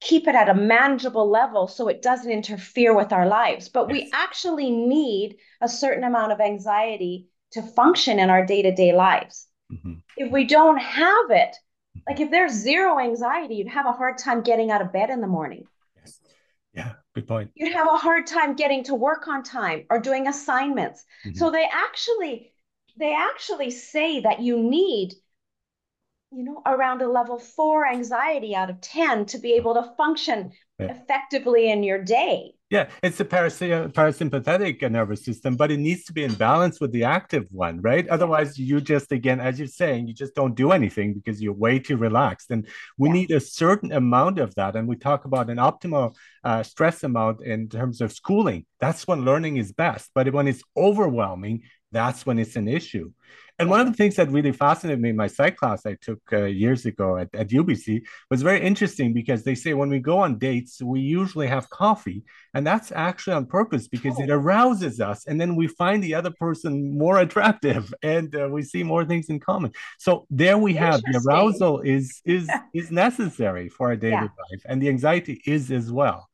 keep 0.00 0.28
it 0.28 0.34
at 0.34 0.48
a 0.48 0.54
manageable 0.54 1.28
level 1.28 1.66
so 1.66 1.88
it 1.88 2.02
doesn't 2.02 2.30
interfere 2.30 2.94
with 2.94 3.12
our 3.12 3.26
lives 3.26 3.68
but 3.68 3.88
yes. 3.88 3.92
we 3.92 4.10
actually 4.12 4.70
need 4.70 5.36
a 5.60 5.68
certain 5.68 6.04
amount 6.04 6.30
of 6.30 6.40
anxiety 6.40 7.26
to 7.50 7.62
function 7.62 8.18
in 8.18 8.30
our 8.30 8.44
day-to-day 8.44 8.92
lives 8.92 9.48
mm-hmm. 9.72 9.94
if 10.16 10.30
we 10.30 10.44
don't 10.44 10.78
have 10.78 11.30
it 11.30 11.56
like 12.06 12.20
if 12.20 12.30
there's 12.30 12.52
zero 12.52 12.98
anxiety, 12.98 13.56
you'd 13.56 13.68
have 13.68 13.86
a 13.86 13.92
hard 13.92 14.18
time 14.18 14.42
getting 14.42 14.70
out 14.70 14.82
of 14.82 14.92
bed 14.92 15.10
in 15.10 15.20
the 15.20 15.26
morning. 15.26 15.64
Yes. 15.96 16.20
Yeah, 16.74 16.92
good 17.14 17.26
point. 17.26 17.50
You'd 17.54 17.72
have 17.72 17.86
a 17.86 17.96
hard 17.96 18.26
time 18.26 18.54
getting 18.54 18.84
to 18.84 18.94
work 18.94 19.28
on 19.28 19.42
time 19.42 19.84
or 19.90 19.98
doing 19.98 20.26
assignments. 20.26 21.04
Mm-hmm. 21.26 21.36
So 21.36 21.50
they 21.50 21.66
actually 21.70 22.52
they 22.98 23.14
actually 23.14 23.70
say 23.70 24.20
that 24.20 24.40
you 24.40 24.62
need 24.62 25.14
you 26.30 26.44
know 26.44 26.62
around 26.66 27.00
a 27.00 27.08
level 27.08 27.38
4 27.38 27.86
anxiety 27.86 28.54
out 28.54 28.70
of 28.70 28.80
10 28.80 29.26
to 29.26 29.38
be 29.38 29.54
able 29.54 29.74
to 29.74 29.94
function 29.96 30.52
yeah. 30.78 30.92
effectively 30.92 31.70
in 31.70 31.82
your 31.82 32.02
day. 32.02 32.54
Yeah, 32.70 32.90
it's 33.02 33.16
the 33.16 33.24
parasympathetic 33.24 34.90
nervous 34.90 35.24
system, 35.24 35.56
but 35.56 35.70
it 35.70 35.78
needs 35.78 36.04
to 36.04 36.12
be 36.12 36.24
in 36.24 36.34
balance 36.34 36.80
with 36.80 36.92
the 36.92 37.04
active 37.04 37.46
one, 37.50 37.80
right? 37.80 38.06
Otherwise, 38.08 38.58
you 38.58 38.82
just, 38.82 39.10
again, 39.10 39.40
as 39.40 39.58
you're 39.58 39.68
saying, 39.68 40.06
you 40.06 40.12
just 40.12 40.34
don't 40.34 40.54
do 40.54 40.72
anything 40.72 41.14
because 41.14 41.40
you're 41.40 41.54
way 41.54 41.78
too 41.78 41.96
relaxed. 41.96 42.50
And 42.50 42.68
we 42.98 43.08
yeah. 43.08 43.14
need 43.14 43.30
a 43.30 43.40
certain 43.40 43.90
amount 43.92 44.38
of 44.38 44.54
that. 44.56 44.76
And 44.76 44.86
we 44.86 44.96
talk 44.96 45.24
about 45.24 45.48
an 45.48 45.56
optimal 45.56 46.14
uh, 46.44 46.62
stress 46.62 47.02
amount 47.04 47.40
in 47.42 47.70
terms 47.70 48.02
of 48.02 48.12
schooling. 48.12 48.66
That's 48.80 49.06
when 49.06 49.24
learning 49.24 49.56
is 49.56 49.72
best. 49.72 50.10
But 50.14 50.30
when 50.34 50.46
it's 50.46 50.62
overwhelming, 50.76 51.62
that's 51.92 52.26
when 52.26 52.38
it's 52.38 52.56
an 52.56 52.68
issue. 52.68 53.10
And 53.60 53.68
one 53.68 53.80
of 53.80 53.88
the 53.88 53.92
things 53.92 54.14
that 54.16 54.30
really 54.30 54.52
fascinated 54.52 55.00
me 55.00 55.10
in 55.10 55.16
my 55.16 55.26
psych 55.26 55.56
class 55.56 55.84
I 55.84 55.94
took 56.00 56.20
uh, 56.32 56.44
years 56.44 56.86
ago 56.86 57.16
at, 57.16 57.28
at 57.34 57.48
UBC 57.48 58.02
was 58.30 58.40
very 58.40 58.60
interesting 58.60 59.12
because 59.12 59.42
they 59.42 59.56
say 59.56 59.74
when 59.74 59.88
we 59.88 59.98
go 59.98 60.18
on 60.18 60.38
dates, 60.38 60.80
we 60.80 61.00
usually 61.00 61.48
have 61.48 61.68
coffee. 61.70 62.22
And 62.54 62.64
that's 62.64 62.92
actually 62.92 63.34
on 63.34 63.46
purpose 63.46 63.88
because 63.88 64.14
oh. 64.16 64.22
it 64.22 64.30
arouses 64.30 65.00
us. 65.00 65.26
And 65.26 65.40
then 65.40 65.56
we 65.56 65.66
find 65.66 66.04
the 66.04 66.14
other 66.14 66.30
person 66.30 66.96
more 66.96 67.18
attractive 67.18 67.92
and 68.02 68.34
uh, 68.36 68.48
we 68.48 68.62
see 68.62 68.84
more 68.84 69.04
things 69.04 69.28
in 69.28 69.40
common. 69.40 69.72
So 69.98 70.26
there 70.30 70.58
we 70.58 70.74
have 70.74 71.00
the 71.02 71.20
arousal 71.26 71.80
is, 71.80 72.22
is, 72.24 72.48
is 72.74 72.92
necessary 72.92 73.68
for 73.68 73.88
our 73.88 73.96
daily 73.96 74.12
yeah. 74.12 74.20
life. 74.22 74.62
And 74.66 74.80
the 74.80 74.88
anxiety 74.88 75.42
is 75.46 75.72
as 75.72 75.90
well. 75.90 76.27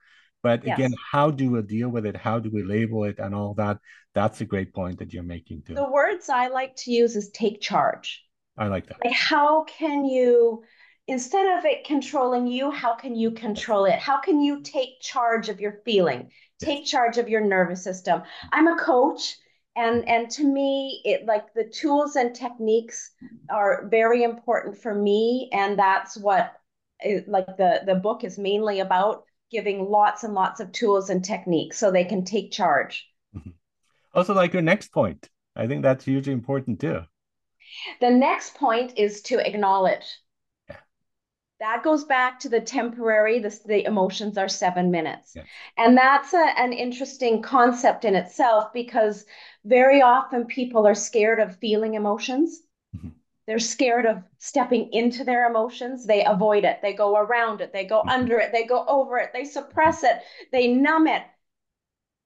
But 0.45 0.63
yes. 0.63 0.79
again, 0.79 0.95
how 1.11 1.31
do 1.31 1.51
we 1.51 1.63
deal 1.63 1.89
with 1.89 2.05
it? 2.05 2.15
How 2.15 2.39
do 2.39 2.51
we 2.53 2.63
label 2.63 3.05
it 3.05 3.19
and 3.19 3.35
all 3.35 3.55
that? 3.55 3.79
That's 4.15 4.43
a 4.43 4.45
great 4.45 4.75
point 4.75 4.99
that 4.99 5.13
you're 5.15 5.23
making 5.23 5.63
too. 5.63 5.75
The 5.75 5.91
words 5.91 6.29
I 6.29 6.49
like 6.49 6.77
to 6.85 6.93
use 6.93 7.17
is 7.17 7.31
take 7.31 7.63
charge. 7.63 8.23
I 8.59 8.67
like 8.67 8.87
that. 8.89 8.99
Like 9.03 9.15
how 9.15 9.65
can 9.65 10.05
you 10.05 10.63
instead 11.07 11.59
of 11.59 11.65
it 11.65 11.85
controlling 11.85 12.47
you, 12.47 12.71
how 12.71 12.95
can 12.95 13.17
you 13.17 13.31
control 13.31 13.87
it? 13.87 13.99
How 13.99 14.21
can 14.21 14.41
you 14.41 14.61
take 14.61 15.01
charge 15.01 15.49
of 15.49 15.61
your 15.61 15.81
feeling? 15.85 16.31
Take 16.61 16.85
charge 16.85 17.17
of 17.17 17.29
your 17.29 17.41
nervous 17.41 17.83
system. 17.83 18.23
I'm 18.53 18.69
a 18.69 18.77
coach 18.79 19.37
and 19.77 20.07
and 20.07 20.31
to 20.31 20.45
me 20.45 21.01
it 21.07 21.25
like 21.25 21.55
the 21.55 21.65
tools 21.65 22.17
and 22.17 22.35
techniques 22.35 23.13
are 23.51 23.89
very 23.89 24.23
important 24.23 24.77
for 24.77 24.95
me 24.95 25.49
and 25.53 25.79
that's 25.79 26.19
what 26.19 26.53
it, 27.01 27.27
like 27.29 27.57
the 27.57 27.81
the 27.87 27.95
book 27.95 28.25
is 28.25 28.39
mainly 28.39 28.81
about 28.81 29.25
giving 29.55 29.89
lots 29.89 30.25
and 30.25 30.35
lots 30.35 30.59
of 30.59 30.73
tools 30.73 31.11
and 31.11 31.25
techniques 31.25 31.79
so 31.79 31.91
they 31.91 32.05
can 32.05 32.25
take 32.25 32.51
charge. 32.51 33.09
Mm-hmm. 33.37 33.51
Also, 34.13 34.35
like 34.35 34.53
your 34.53 34.63
next 34.63 34.93
point, 34.93 35.31
I 35.55 35.69
think 35.69 35.83
that's 35.83 36.05
hugely 36.05 36.33
important 36.33 36.81
too. 36.81 37.03
The 38.01 38.11
next 38.11 38.57
point 38.57 38.99
is 38.99 39.23
to 39.23 39.39
acknowledge. 39.39 40.05
Yeah. 40.69 40.77
That 41.61 41.85
goes 41.85 42.05
back 42.05 42.41
to 42.41 42.49
the 42.49 42.61
temporary, 42.61 43.39
the, 43.39 43.57
the 43.65 43.85
emotions 43.85 44.37
are 44.37 44.49
seven 44.49 44.91
minutes. 44.91 45.35
Yeah. 45.37 45.45
And 45.79 45.97
that's 45.97 46.35
a, 46.35 46.47
an 46.59 46.73
interesting 46.73 47.41
concept 47.41 48.05
in 48.05 48.17
itself 48.17 48.73
because 48.73 49.25
very 49.65 50.03
often 50.03 50.47
people 50.47 50.85
are 50.85 50.97
scared 50.97 51.39
of 51.39 51.57
feeling 51.59 51.95
emotions. 51.95 52.61
They're 53.47 53.59
scared 53.59 54.07
of 54.07 54.23
stepping 54.39 54.93
into 54.93 55.23
their 55.23 55.49
emotions. 55.49 56.07
They 56.07 56.25
avoid 56.25 56.65
it. 56.65 56.81
They 56.81 56.95
go 56.95 57.17
around 57.17 57.61
it. 57.61 57.73
They 57.73 57.85
go 57.85 58.01
mm-hmm. 58.01 58.09
under 58.09 58.39
it. 58.39 58.53
They 58.53 58.65
go 58.65 58.85
over 58.87 59.19
it. 59.19 59.31
They 59.33 59.45
suppress 59.45 60.03
it. 60.03 60.17
They 60.51 60.69
numb 60.69 61.07
it. 61.07 61.23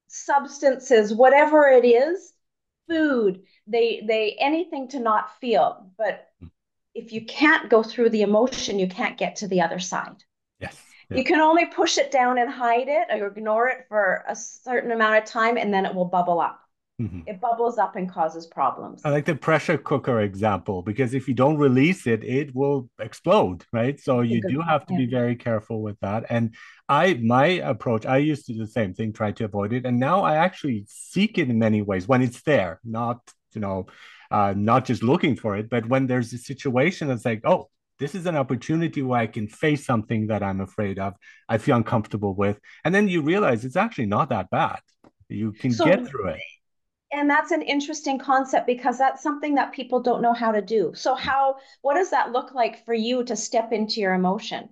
Substances, 0.07 1.13
whatever 1.13 1.69
it 1.69 1.85
is, 1.85 2.33
food, 2.89 3.43
they 3.67 4.03
they 4.07 4.37
anything 4.41 4.89
to 4.89 5.01
not 5.01 5.39
feel. 5.39 5.91
But 5.99 6.27
if 6.95 7.13
you 7.13 7.25
can't 7.27 7.69
go 7.69 7.83
through 7.83 8.11
the 8.11 8.23
emotion, 8.23 8.79
you 8.79 8.89
can't 8.89 9.19
get 9.19 9.37
to 9.37 9.49
the 9.49 9.61
other 9.61 9.79
side. 9.79 10.25
Yes. 10.61 10.77
Yeah. 11.11 11.19
You 11.19 11.25
can 11.25 11.41
only 11.41 11.67
push 11.67 11.99
it 11.99 12.11
down 12.11 12.39
and 12.39 12.51
hide 12.51 12.89
it 12.89 13.09
or 13.11 13.27
ignore 13.27 13.69
it 13.69 13.87
for 13.89 14.25
a 14.27 14.35
certain 14.35 14.93
amount 14.93 15.17
of 15.17 15.25
time 15.25 15.57
and 15.57 15.73
then 15.73 15.87
it 15.87 15.95
will 15.95 16.07
bubble 16.07 16.41
up. 16.41 16.61
Mm-hmm. 17.01 17.21
It 17.27 17.41
bubbles 17.41 17.79
up 17.79 17.95
and 17.95 18.11
causes 18.11 18.47
problems. 18.47 19.03
I 19.05 19.11
like 19.11 19.25
the 19.25 19.37
pressure 19.37 19.79
cooker 19.79 20.21
example 20.21 20.83
because 20.83 21.15
if 21.15 21.29
you 21.29 21.35
don't 21.35 21.57
release 21.57 22.09
it, 22.09 22.25
it 22.25 22.53
will 22.57 22.91
explode, 22.99 23.65
right? 23.73 24.01
So 24.01 24.21
you 24.23 24.43
do 24.43 24.61
have 24.61 24.85
to 24.87 24.95
yeah. 24.95 24.99
be 24.99 25.07
very 25.07 25.37
careful 25.37 25.81
with 25.81 25.99
that. 26.01 26.25
And 26.29 26.57
I, 26.89 27.15
my 27.15 27.47
approach, 27.47 28.05
I 28.05 28.17
used 28.17 28.47
to 28.47 28.53
do 28.53 28.59
the 28.59 28.67
same 28.67 28.95
thing, 28.95 29.13
try 29.13 29.31
to 29.33 29.45
avoid 29.45 29.73
it, 29.73 29.87
and 29.87 30.01
now 30.01 30.23
I 30.23 30.37
actually 30.37 30.87
seek 30.89 31.39
it 31.39 31.49
in 31.49 31.59
many 31.61 31.83
ways 31.83 32.09
when 32.09 32.21
it's 32.21 32.43
there, 32.43 32.81
not 32.85 33.21
you 33.55 33.61
know, 33.61 33.87
uh, 34.31 34.55
not 34.57 34.85
just 34.85 35.03
looking 35.03 35.37
for 35.37 35.57
it, 35.57 35.71
but 35.71 35.87
when 35.87 36.07
there's 36.07 36.33
a 36.33 36.39
situation 36.39 37.09
that's 37.09 37.25
like, 37.25 37.43
oh, 37.45 37.71
this 37.99 38.15
is 38.15 38.27
an 38.27 38.37
opportunity 38.37 39.03
where 39.03 39.21
I 39.21 39.27
can 39.27 39.49
face 39.49 39.85
something 39.87 40.29
that 40.29 40.43
I'm 40.43 40.61
afraid 40.61 40.99
of, 40.99 41.15
I 41.49 41.59
feel 41.59 41.77
uncomfortable 41.77 42.35
with, 42.35 42.59
and 42.85 42.95
then 42.95 43.09
you 43.09 43.23
realize 43.23 43.65
it's 43.65 43.77
actually 43.77 44.07
not 44.07 44.31
that 44.31 44.51
bad. 44.51 44.81
You 45.29 45.53
can 45.53 45.73
so, 45.73 45.85
get 45.85 46.07
through 46.07 46.29
it 46.29 46.41
and 47.13 47.29
that's 47.29 47.53
an 47.53 47.63
interesting 47.63 48.19
concept 48.19 48.67
because 48.67 48.99
that's 48.99 49.23
something 49.23 49.55
that 49.55 49.73
people 49.73 50.01
don't 50.01 50.23
know 50.23 50.35
how 50.35 50.53
to 50.53 50.61
do. 50.61 50.93
So 50.95 51.15
how 51.15 51.57
what 51.83 51.95
does 51.95 52.11
that 52.11 52.33
look 52.33 52.55
like 52.55 52.85
for 52.85 52.95
you 52.95 53.25
to 53.25 53.37
step 53.37 53.73
into 53.73 54.01
your 54.01 54.15
emotion? 54.15 54.69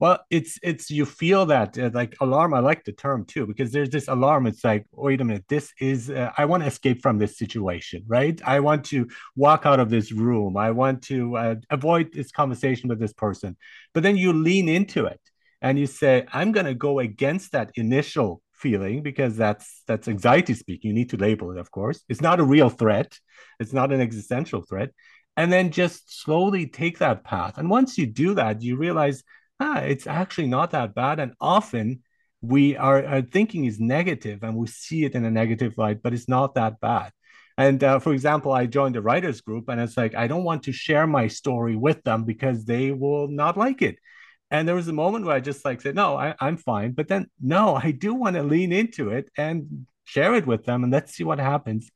Well 0.00 0.18
it's 0.28 0.58
it's 0.62 0.90
you 0.90 1.06
feel 1.06 1.46
that 1.46 1.78
uh, 1.78 1.90
like 1.94 2.16
alarm 2.20 2.52
i 2.52 2.58
like 2.58 2.84
the 2.84 2.92
term 2.92 3.24
too 3.24 3.46
because 3.46 3.70
there's 3.70 3.90
this 3.90 4.08
alarm. 4.08 4.46
It's 4.46 4.64
like 4.64 4.86
wait 4.92 5.20
a 5.20 5.24
minute 5.24 5.44
this 5.48 5.72
is 5.80 6.10
uh, 6.10 6.32
i 6.36 6.44
want 6.44 6.62
to 6.62 6.66
escape 6.66 7.00
from 7.00 7.18
this 7.18 7.38
situation 7.38 8.04
right? 8.06 8.40
I 8.44 8.60
want 8.60 8.84
to 8.86 9.08
walk 9.36 9.64
out 9.64 9.80
of 9.80 9.90
this 9.90 10.12
room. 10.12 10.56
I 10.56 10.72
want 10.72 11.02
to 11.04 11.36
uh, 11.36 11.54
avoid 11.70 12.12
this 12.12 12.30
conversation 12.30 12.88
with 12.88 12.98
this 12.98 13.12
person. 13.12 13.56
But 13.94 14.02
then 14.02 14.16
you 14.16 14.32
lean 14.32 14.68
into 14.68 15.06
it 15.06 15.20
and 15.62 15.78
you 15.78 15.86
say 15.86 16.26
i'm 16.32 16.52
going 16.52 16.66
to 16.66 16.74
go 16.74 16.98
against 16.98 17.52
that 17.52 17.70
initial 17.74 18.42
feeling 18.64 19.02
because 19.02 19.36
that's 19.36 19.82
that's 19.88 20.08
anxiety 20.08 20.54
speaking. 20.54 20.88
You 20.88 20.94
need 21.00 21.10
to 21.10 21.22
label 21.28 21.50
it 21.52 21.58
of 21.64 21.70
course. 21.70 21.98
It's 22.08 22.24
not 22.28 22.40
a 22.40 22.50
real 22.56 22.70
threat. 22.70 23.10
It's 23.60 23.74
not 23.78 23.92
an 23.92 24.00
existential 24.00 24.62
threat. 24.62 24.90
And 25.36 25.52
then 25.52 25.70
just 25.82 26.00
slowly 26.22 26.64
take 26.80 26.96
that 26.98 27.24
path. 27.32 27.58
And 27.58 27.68
once 27.78 27.98
you 27.98 28.06
do 28.06 28.34
that 28.40 28.62
you 28.62 28.76
realize 28.86 29.18
ah 29.60 29.80
it's 29.92 30.06
actually 30.06 30.50
not 30.56 30.70
that 30.70 30.94
bad. 30.94 31.16
And 31.22 31.32
often 31.56 31.86
we 32.40 32.64
are 32.88 33.04
our 33.12 33.22
thinking 33.36 33.66
is 33.66 33.78
negative 33.98 34.38
and 34.42 34.56
we 34.56 34.66
see 34.66 35.04
it 35.06 35.14
in 35.18 35.24
a 35.24 35.36
negative 35.42 35.72
light 35.84 35.98
but 36.02 36.14
it's 36.14 36.30
not 36.36 36.54
that 36.54 36.80
bad. 36.80 37.10
And 37.64 37.78
uh, 37.84 37.98
for 38.04 38.12
example 38.16 38.50
i 38.60 38.64
joined 38.78 38.96
the 38.96 39.06
writers 39.08 39.40
group 39.46 39.64
and 39.68 39.78
it's 39.80 39.98
like 40.02 40.14
i 40.22 40.26
don't 40.30 40.48
want 40.50 40.62
to 40.64 40.72
share 40.84 41.06
my 41.06 41.26
story 41.40 41.76
with 41.86 42.00
them 42.08 42.20
because 42.32 42.58
they 42.64 42.86
will 43.02 43.28
not 43.42 43.54
like 43.64 43.80
it 43.90 43.96
and 44.54 44.68
there 44.68 44.76
was 44.76 44.86
a 44.86 44.92
moment 44.92 45.24
where 45.24 45.34
I 45.34 45.40
just 45.40 45.64
like 45.64 45.80
said, 45.80 45.96
no, 45.96 46.16
I, 46.16 46.36
I'm 46.38 46.56
fine. 46.56 46.92
But 46.92 47.08
then, 47.08 47.26
no, 47.42 47.74
I 47.74 47.90
do 47.90 48.14
want 48.14 48.36
to 48.36 48.44
lean 48.44 48.72
into 48.72 49.10
it 49.10 49.28
and 49.36 49.84
share 50.04 50.32
it 50.34 50.46
with 50.46 50.64
them 50.64 50.84
and 50.84 50.92
let's 50.92 51.12
see 51.12 51.24
what 51.24 51.40
happens. 51.40 51.90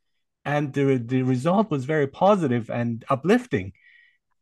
And 0.44 0.72
the, 0.72 0.96
the 0.96 1.22
result 1.22 1.70
was 1.70 1.84
very 1.84 2.08
positive 2.08 2.68
and 2.68 3.04
uplifting. 3.08 3.74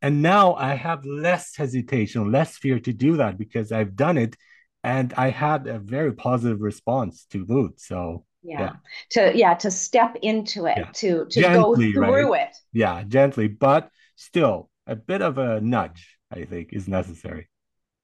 And 0.01 0.23
now 0.23 0.55
I 0.55 0.73
have 0.73 1.05
less 1.05 1.55
hesitation, 1.55 2.31
less 2.31 2.57
fear 2.57 2.79
to 2.79 2.91
do 2.91 3.17
that 3.17 3.37
because 3.37 3.71
I've 3.71 3.95
done 3.95 4.17
it 4.17 4.35
and 4.83 5.13
I 5.13 5.29
had 5.29 5.67
a 5.67 5.77
very 5.77 6.13
positive 6.13 6.61
response 6.61 7.27
to 7.31 7.45
boot. 7.45 7.79
So 7.79 8.25
yeah. 8.41 8.59
yeah. 8.59 8.73
To 9.11 9.37
yeah, 9.37 9.53
to 9.55 9.69
step 9.69 10.15
into 10.23 10.65
it, 10.65 10.77
yeah. 10.77 10.91
to 11.01 11.25
to 11.25 11.41
gently, 11.41 11.91
go 11.91 11.99
through 11.99 12.33
right? 12.33 12.47
it. 12.47 12.57
Yeah, 12.73 13.03
gently, 13.03 13.47
but 13.47 13.91
still 14.15 14.71
a 14.87 14.95
bit 14.95 15.21
of 15.21 15.37
a 15.37 15.61
nudge 15.61 16.17
I 16.31 16.45
think, 16.45 16.73
is 16.73 16.87
necessary. 16.87 17.49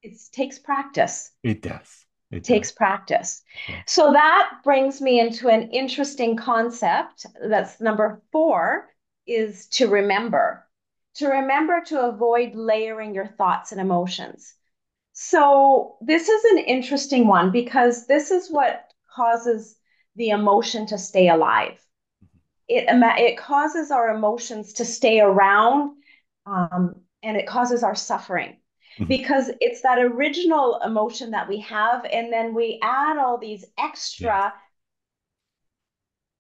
It 0.04 0.18
takes 0.34 0.60
practice. 0.60 1.32
It 1.44 1.62
does. 1.62 2.06
It 2.30 2.44
takes 2.44 2.70
does. 2.70 2.76
practice. 2.76 3.42
Yeah. 3.70 3.82
So 3.88 4.12
that 4.12 4.60
brings 4.64 5.02
me 5.02 5.20
into 5.20 5.48
an 5.48 5.72
interesting 5.72 6.36
concept. 6.36 7.26
That's 7.42 7.80
number 7.80 8.22
four 8.32 8.90
is 9.26 9.68
to 9.70 9.88
remember. 9.88 10.68
To 11.16 11.28
remember 11.28 11.82
to 11.88 12.08
avoid 12.08 12.56
layering 12.56 13.16
your 13.16 13.28
thoughts 13.28 13.72
and 13.72 13.80
emotions. 13.80 14.54
So 15.14 15.96
this 16.02 16.28
is 16.28 16.44
an 16.46 16.58
interesting 16.58 17.28
one 17.28 17.52
because 17.52 18.08
this 18.08 18.32
is 18.32 18.50
what 18.50 18.92
causes 19.16 19.78
the 20.16 20.30
emotion 20.30 20.88
to 20.88 20.98
stay 20.98 21.30
alive. 21.30 21.80
It, 22.68 22.86
it 22.90 23.38
causes 23.38 23.92
our 23.92 24.10
emotions 24.14 24.74
to 24.74 24.86
stay 24.86 25.20
around 25.20 25.98
um, 26.46 26.96
and 27.22 27.38
it 27.38 27.48
causes 27.48 27.84
our 27.84 27.96
suffering 27.96 28.58
mm-hmm. 28.96 29.06
because 29.06 29.52
it's 29.60 29.82
that 29.82 30.00
original 30.00 30.80
emotion 30.84 31.32
that 31.32 31.48
we 31.48 31.60
have 31.60 32.06
and 32.06 32.32
then 32.32 32.54
we 32.54 32.80
add 32.82 33.18
all 33.18 33.38
these 33.38 33.66
extra 33.78 34.28
yeah. 34.28 34.52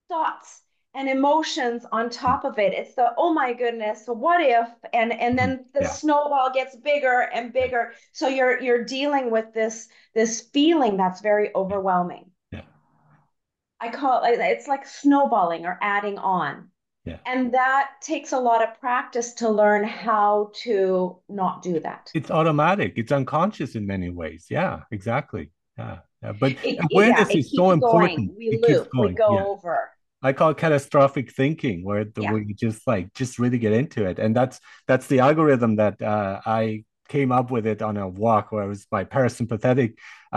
thoughts 0.09 0.61
and 0.95 1.09
emotions 1.09 1.85
on 1.91 2.09
top 2.09 2.45
of 2.45 2.59
it. 2.59 2.73
It's 2.73 2.95
the 2.95 3.13
oh 3.17 3.33
my 3.33 3.53
goodness 3.53 4.03
what 4.05 4.41
if? 4.41 4.67
And 4.93 5.11
and 5.13 5.37
then 5.37 5.57
mm-hmm. 5.57 5.69
the 5.73 5.81
yeah. 5.81 5.87
snowball 5.87 6.51
gets 6.53 6.75
bigger 6.75 7.29
and 7.33 7.51
bigger. 7.51 7.93
So 8.11 8.27
you're 8.27 8.61
you're 8.61 8.85
dealing 8.85 9.31
with 9.31 9.53
this 9.53 9.87
this 10.13 10.41
feeling 10.53 10.97
that's 10.97 11.21
very 11.21 11.49
overwhelming. 11.55 12.29
Yeah. 12.51 12.61
I 13.79 13.89
call 13.89 14.23
it 14.23 14.39
it's 14.39 14.67
like 14.67 14.85
snowballing 14.85 15.65
or 15.65 15.79
adding 15.81 16.17
on 16.17 16.69
yeah. 17.05 17.17
And 17.25 17.53
that 17.53 17.91
takes 18.01 18.31
a 18.31 18.39
lot 18.39 18.63
of 18.63 18.79
practice 18.79 19.33
to 19.35 19.49
learn 19.49 19.83
how 19.83 20.51
to 20.63 21.17
not 21.27 21.61
do 21.61 21.79
that. 21.81 22.09
It's 22.13 22.31
automatic. 22.31 22.93
It's 22.95 23.11
unconscious 23.11 23.75
in 23.75 23.85
many 23.85 24.09
ways. 24.09 24.47
Yeah, 24.49 24.81
exactly. 24.91 25.51
Yeah. 25.77 25.99
yeah. 26.21 26.31
But 26.31 26.53
it, 26.63 26.79
awareness 26.93 27.29
yeah, 27.31 27.39
is 27.39 27.51
so 27.53 27.71
important. 27.71 28.15
Going. 28.15 28.35
We 28.37 28.45
it 28.47 28.69
loop, 28.69 28.89
we 28.93 29.13
go 29.13 29.35
yeah. 29.35 29.43
over. 29.43 29.89
I 30.21 30.31
call 30.31 30.51
it 30.51 30.57
catastrophic 30.57 31.33
thinking, 31.33 31.83
where 31.83 32.05
the, 32.05 32.21
yeah. 32.21 32.31
where 32.31 32.41
you 32.41 32.53
just 32.53 32.87
like 32.87 33.13
just 33.13 33.37
really 33.37 33.57
get 33.57 33.73
into 33.73 34.05
it, 34.05 34.19
and 34.19 34.33
that's 34.33 34.61
that's 34.87 35.07
the 35.07 35.19
algorithm 35.19 35.75
that 35.75 36.01
uh, 36.01 36.39
I 36.45 36.85
came 37.13 37.31
up 37.31 37.51
with 37.51 37.67
it 37.67 37.83
on 37.83 37.95
a 37.95 38.07
walk 38.07 38.51
where 38.51 38.63
it 38.63 38.67
was 38.67 38.87
my 38.91 39.03
parasympathetic 39.05 39.89
uh, 40.33 40.35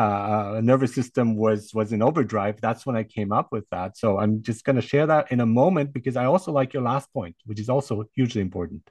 uh, 0.58 0.60
nervous 0.62 0.94
system 0.94 1.34
was 1.34 1.72
was 1.72 1.90
in 1.94 2.02
overdrive. 2.02 2.60
That's 2.60 2.84
when 2.84 2.96
I 2.96 3.02
came 3.02 3.32
up 3.32 3.48
with 3.50 3.66
that. 3.70 3.96
So 3.96 4.18
I'm 4.18 4.42
just 4.42 4.62
going 4.66 4.76
to 4.76 4.82
share 4.92 5.06
that 5.06 5.32
in 5.32 5.40
a 5.40 5.46
moment 5.46 5.94
because 5.94 6.16
I 6.16 6.26
also 6.26 6.52
like 6.52 6.74
your 6.74 6.82
last 6.82 7.10
point, 7.14 7.36
which 7.46 7.60
is 7.64 7.70
also 7.70 8.04
hugely 8.14 8.42
important. 8.42 8.82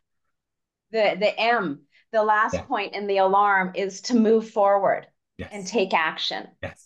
The 0.91 1.15
the 1.19 1.39
M, 1.39 1.81
the 2.11 2.23
last 2.23 2.55
yeah. 2.55 2.63
point 2.63 2.95
in 2.95 3.05
the 3.05 3.17
alarm 3.17 3.73
is 3.75 4.01
to 4.07 4.15
move 4.15 4.49
forward 4.49 5.05
yes. 5.37 5.49
and 5.53 5.67
take 5.67 5.93
action. 5.93 6.47
Yes. 6.63 6.79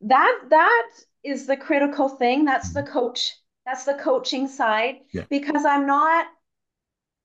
That 0.00 0.34
that 0.48 0.88
is 1.22 1.46
the 1.46 1.58
critical 1.58 2.08
thing. 2.08 2.46
That's 2.46 2.70
mm-hmm. 2.70 2.86
the 2.86 2.90
coach. 2.90 3.36
That's 3.66 3.84
the 3.84 3.98
coaching 4.08 4.48
side 4.48 4.96
yeah. 5.12 5.24
because 5.28 5.64
I'm 5.66 5.86
not 5.86 6.26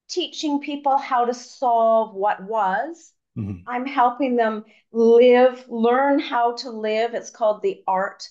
teaching 0.09 0.59
people 0.59 0.97
how 0.97 1.25
to 1.25 1.33
solve 1.33 2.13
what 2.13 2.41
was. 2.43 3.13
Mm-hmm. 3.37 3.67
I'm 3.67 3.85
helping 3.85 4.35
them 4.35 4.65
live, 4.91 5.63
learn 5.67 6.19
how 6.19 6.55
to 6.57 6.71
live. 6.71 7.13
It's 7.13 7.29
called 7.29 7.61
the 7.61 7.83
art 7.87 8.27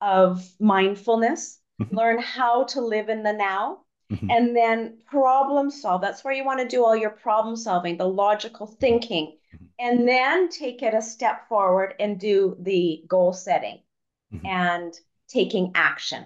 of 0.00 0.48
mindfulness. 0.58 1.60
Mm-hmm. 1.80 1.96
Learn 1.96 2.18
how 2.18 2.64
to 2.64 2.80
live 2.80 3.08
in 3.08 3.22
the 3.22 3.32
now. 3.32 3.80
Mm-hmm. 4.10 4.30
And 4.30 4.56
then 4.56 4.98
problem 5.06 5.70
solve. 5.70 6.00
That's 6.00 6.24
where 6.24 6.32
you 6.32 6.44
want 6.44 6.60
to 6.60 6.68
do 6.68 6.82
all 6.84 6.96
your 6.96 7.10
problem 7.10 7.56
solving, 7.56 7.98
the 7.98 8.08
logical 8.08 8.66
thinking, 8.66 9.36
mm-hmm. 9.54 9.64
and 9.78 10.08
then 10.08 10.48
take 10.48 10.82
it 10.82 10.94
a 10.94 11.02
step 11.02 11.46
forward 11.48 11.94
and 12.00 12.18
do 12.18 12.56
the 12.60 13.04
goal 13.06 13.34
setting 13.34 13.82
mm-hmm. 14.32 14.46
and 14.46 14.94
taking 15.28 15.72
action. 15.74 16.24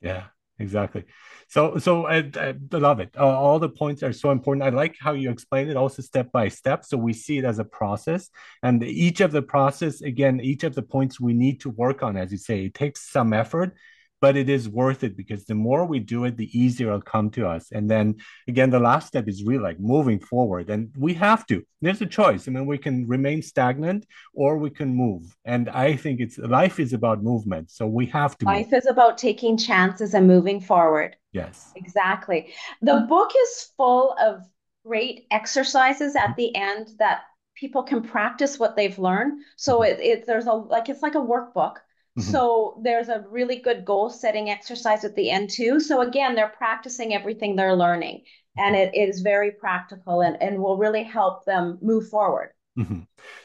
Yeah, 0.00 0.24
exactly. 0.60 1.04
So, 1.48 1.78
so 1.78 2.06
I, 2.06 2.30
I 2.36 2.54
love 2.70 3.00
it. 3.00 3.10
Uh, 3.18 3.26
all 3.26 3.58
the 3.58 3.68
points 3.68 4.04
are 4.04 4.12
so 4.12 4.30
important. 4.30 4.62
I 4.62 4.68
like 4.68 4.94
how 5.00 5.12
you 5.12 5.30
explain 5.30 5.68
it 5.68 5.76
also 5.76 6.00
step 6.00 6.30
by 6.30 6.46
step. 6.46 6.84
So 6.84 6.96
we 6.96 7.12
see 7.12 7.38
it 7.38 7.44
as 7.44 7.58
a 7.58 7.64
process, 7.64 8.30
and 8.62 8.84
each 8.84 9.20
of 9.20 9.32
the 9.32 9.42
process, 9.42 10.00
again, 10.00 10.40
each 10.40 10.62
of 10.62 10.76
the 10.76 10.82
points 10.82 11.18
we 11.18 11.34
need 11.34 11.60
to 11.62 11.70
work 11.70 12.04
on, 12.04 12.16
as 12.16 12.30
you 12.30 12.38
say, 12.38 12.66
it 12.66 12.74
takes 12.74 13.10
some 13.10 13.32
effort, 13.32 13.74
but 14.20 14.36
it 14.36 14.48
is 14.48 14.68
worth 14.68 15.02
it 15.02 15.16
because 15.16 15.44
the 15.44 15.54
more 15.54 15.84
we 15.86 15.98
do 15.98 16.24
it, 16.24 16.36
the 16.36 16.58
easier 16.58 16.88
it'll 16.88 17.00
come 17.00 17.30
to 17.30 17.46
us. 17.46 17.70
And 17.72 17.90
then 17.90 18.16
again, 18.48 18.70
the 18.70 18.78
last 18.78 19.06
step 19.08 19.28
is 19.28 19.44
really 19.44 19.62
like 19.62 19.80
moving 19.80 20.20
forward. 20.20 20.68
And 20.68 20.90
we 20.96 21.14
have 21.14 21.46
to. 21.46 21.62
There's 21.80 22.02
a 22.02 22.06
choice. 22.06 22.46
I 22.46 22.50
mean, 22.50 22.66
we 22.66 22.78
can 22.78 23.06
remain 23.06 23.42
stagnant 23.42 24.06
or 24.34 24.58
we 24.58 24.70
can 24.70 24.94
move. 24.94 25.34
And 25.44 25.68
I 25.70 25.96
think 25.96 26.20
it's 26.20 26.38
life 26.38 26.78
is 26.78 26.92
about 26.92 27.22
movement. 27.22 27.70
So 27.70 27.86
we 27.86 28.06
have 28.06 28.36
to. 28.38 28.46
Life 28.46 28.72
move. 28.72 28.78
is 28.78 28.86
about 28.86 29.16
taking 29.16 29.56
chances 29.56 30.14
and 30.14 30.26
moving 30.26 30.60
forward. 30.60 31.16
Yes. 31.32 31.72
Exactly. 31.76 32.52
The 32.82 33.06
book 33.08 33.30
is 33.42 33.70
full 33.76 34.14
of 34.20 34.42
great 34.84 35.26
exercises 35.30 36.16
at 36.16 36.36
the 36.36 36.54
end 36.54 36.88
that 36.98 37.22
people 37.54 37.82
can 37.82 38.02
practice 38.02 38.58
what 38.58 38.76
they've 38.76 38.98
learned. 38.98 39.42
So 39.56 39.80
mm-hmm. 39.80 39.92
it, 39.92 40.00
it 40.00 40.26
there's 40.26 40.46
a 40.46 40.52
like 40.52 40.88
it's 40.88 41.02
like 41.02 41.14
a 41.14 41.18
workbook 41.18 41.76
Mm-hmm. 42.20 42.30
So 42.30 42.80
there's 42.82 43.08
a 43.08 43.24
really 43.30 43.56
good 43.56 43.84
goal 43.84 44.10
setting 44.10 44.50
exercise 44.50 45.04
at 45.04 45.14
the 45.14 45.30
end 45.30 45.50
too. 45.50 45.80
So 45.80 46.00
again, 46.00 46.34
they're 46.34 46.48
practicing 46.56 47.14
everything 47.14 47.56
they're 47.56 47.76
learning 47.76 48.22
and 48.56 48.76
it 48.76 48.94
is 48.94 49.20
very 49.20 49.52
practical 49.52 50.20
and, 50.20 50.40
and 50.42 50.60
will 50.60 50.76
really 50.76 51.02
help 51.02 51.44
them 51.44 51.78
move 51.80 52.08
forward. 52.08 52.50
Mm-hmm. 52.78 53.00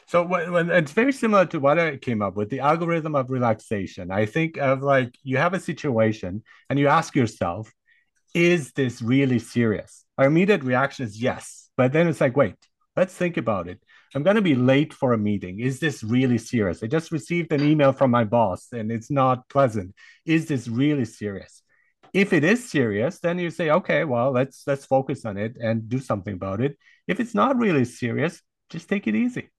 So 0.06 0.24
when, 0.24 0.52
when, 0.52 0.70
it's 0.70 0.92
very 0.92 1.12
similar 1.12 1.46
to 1.46 1.60
what 1.60 1.78
I 1.78 1.96
came 1.96 2.22
up 2.22 2.36
with 2.36 2.50
the 2.50 2.60
algorithm 2.60 3.14
of 3.14 3.30
relaxation. 3.30 4.10
I 4.10 4.26
think 4.26 4.56
of 4.56 4.82
like 4.82 5.16
you 5.22 5.36
have 5.36 5.54
a 5.54 5.60
situation 5.60 6.42
and 6.70 6.78
you 6.78 6.88
ask 6.88 7.14
yourself, 7.14 7.72
is 8.34 8.72
this 8.72 9.02
really 9.02 9.38
serious? 9.38 10.04
Our 10.18 10.26
immediate 10.26 10.62
reaction 10.62 11.06
is 11.06 11.20
yes, 11.20 11.70
but 11.76 11.92
then 11.92 12.08
it's 12.08 12.20
like, 12.20 12.36
wait, 12.36 12.56
let's 12.96 13.14
think 13.14 13.36
about 13.36 13.68
it. 13.68 13.82
I'm 14.16 14.22
going 14.22 14.36
to 14.36 14.42
be 14.42 14.54
late 14.54 14.94
for 14.94 15.12
a 15.12 15.18
meeting. 15.18 15.60
Is 15.60 15.78
this 15.78 16.02
really 16.02 16.38
serious? 16.38 16.82
I 16.82 16.86
just 16.86 17.12
received 17.12 17.52
an 17.52 17.62
email 17.62 17.92
from 17.92 18.10
my 18.10 18.24
boss 18.24 18.68
and 18.72 18.90
it's 18.90 19.10
not 19.10 19.46
pleasant. 19.50 19.94
Is 20.24 20.46
this 20.46 20.68
really 20.68 21.04
serious? 21.04 21.62
If 22.14 22.32
it 22.32 22.42
is 22.42 22.70
serious, 22.70 23.18
then 23.18 23.38
you 23.38 23.50
say, 23.50 23.68
okay, 23.68 24.04
well, 24.04 24.32
let's 24.32 24.62
let's 24.66 24.86
focus 24.86 25.26
on 25.26 25.36
it 25.36 25.58
and 25.60 25.86
do 25.86 25.98
something 26.00 26.32
about 26.32 26.62
it. 26.62 26.78
If 27.06 27.20
it's 27.20 27.34
not 27.34 27.58
really 27.58 27.84
serious, 27.84 28.40
just 28.70 28.88
take 28.88 29.06
it 29.06 29.14
easy. 29.14 29.50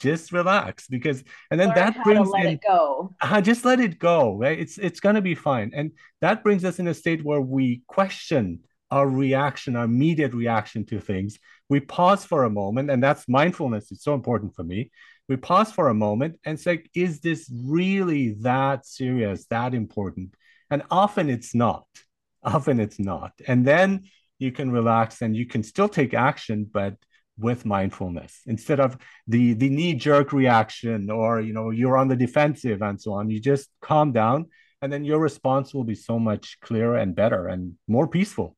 Just 0.00 0.32
relax 0.32 0.88
because 0.88 1.22
and 1.52 1.60
then 1.60 1.68
Learn 1.68 1.76
that 1.76 2.02
brings 2.02 2.28
let 2.30 2.46
in, 2.46 2.52
it 2.54 2.62
go. 2.66 3.14
Uh, 3.20 3.40
just 3.40 3.64
let 3.64 3.78
it 3.78 4.00
go, 4.00 4.34
right? 4.36 4.58
It's 4.58 4.76
it's 4.76 4.98
gonna 4.98 5.22
be 5.22 5.36
fine. 5.36 5.70
And 5.72 5.92
that 6.20 6.42
brings 6.42 6.64
us 6.64 6.80
in 6.80 6.88
a 6.88 6.94
state 6.94 7.24
where 7.24 7.40
we 7.40 7.82
question 7.86 8.64
our 8.94 9.08
reaction, 9.08 9.74
our 9.74 9.86
immediate 9.86 10.32
reaction 10.34 10.86
to 10.86 11.00
things. 11.00 11.36
We 11.68 11.80
pause 11.80 12.24
for 12.24 12.44
a 12.44 12.50
moment, 12.50 12.90
and 12.92 13.02
that's 13.02 13.28
mindfulness. 13.28 13.90
It's 13.90 14.04
so 14.04 14.14
important 14.14 14.54
for 14.54 14.62
me. 14.62 14.92
We 15.28 15.36
pause 15.36 15.72
for 15.72 15.88
a 15.88 15.94
moment 15.94 16.38
and 16.44 16.60
say, 16.60 16.84
is 16.94 17.18
this 17.18 17.50
really 17.52 18.36
that 18.42 18.86
serious, 18.86 19.46
that 19.46 19.74
important? 19.74 20.36
And 20.70 20.82
often 20.92 21.28
it's 21.28 21.54
not. 21.56 21.86
Often 22.44 22.78
it's 22.78 22.98
not. 22.98 23.32
And 23.48 23.66
then 23.66 24.04
you 24.38 24.52
can 24.52 24.70
relax 24.70 25.22
and 25.22 25.34
you 25.34 25.46
can 25.46 25.62
still 25.62 25.88
take 25.88 26.12
action, 26.12 26.68
but 26.70 26.94
with 27.36 27.64
mindfulness 27.64 28.42
instead 28.46 28.78
of 28.78 28.96
the 29.26 29.54
the 29.54 29.68
knee 29.68 29.92
jerk 29.92 30.32
reaction 30.32 31.10
or 31.10 31.40
you 31.40 31.52
know 31.52 31.70
you're 31.70 31.96
on 31.96 32.06
the 32.06 32.14
defensive 32.14 32.80
and 32.80 33.02
so 33.02 33.12
on 33.12 33.28
you 33.28 33.40
just 33.40 33.68
calm 33.80 34.12
down 34.12 34.46
and 34.80 34.92
then 34.92 35.04
your 35.04 35.18
response 35.18 35.74
will 35.74 35.82
be 35.82 35.96
so 35.96 36.16
much 36.16 36.56
clearer 36.60 36.96
and 36.96 37.16
better 37.16 37.48
and 37.48 37.72
more 37.88 38.06
peaceful 38.06 38.56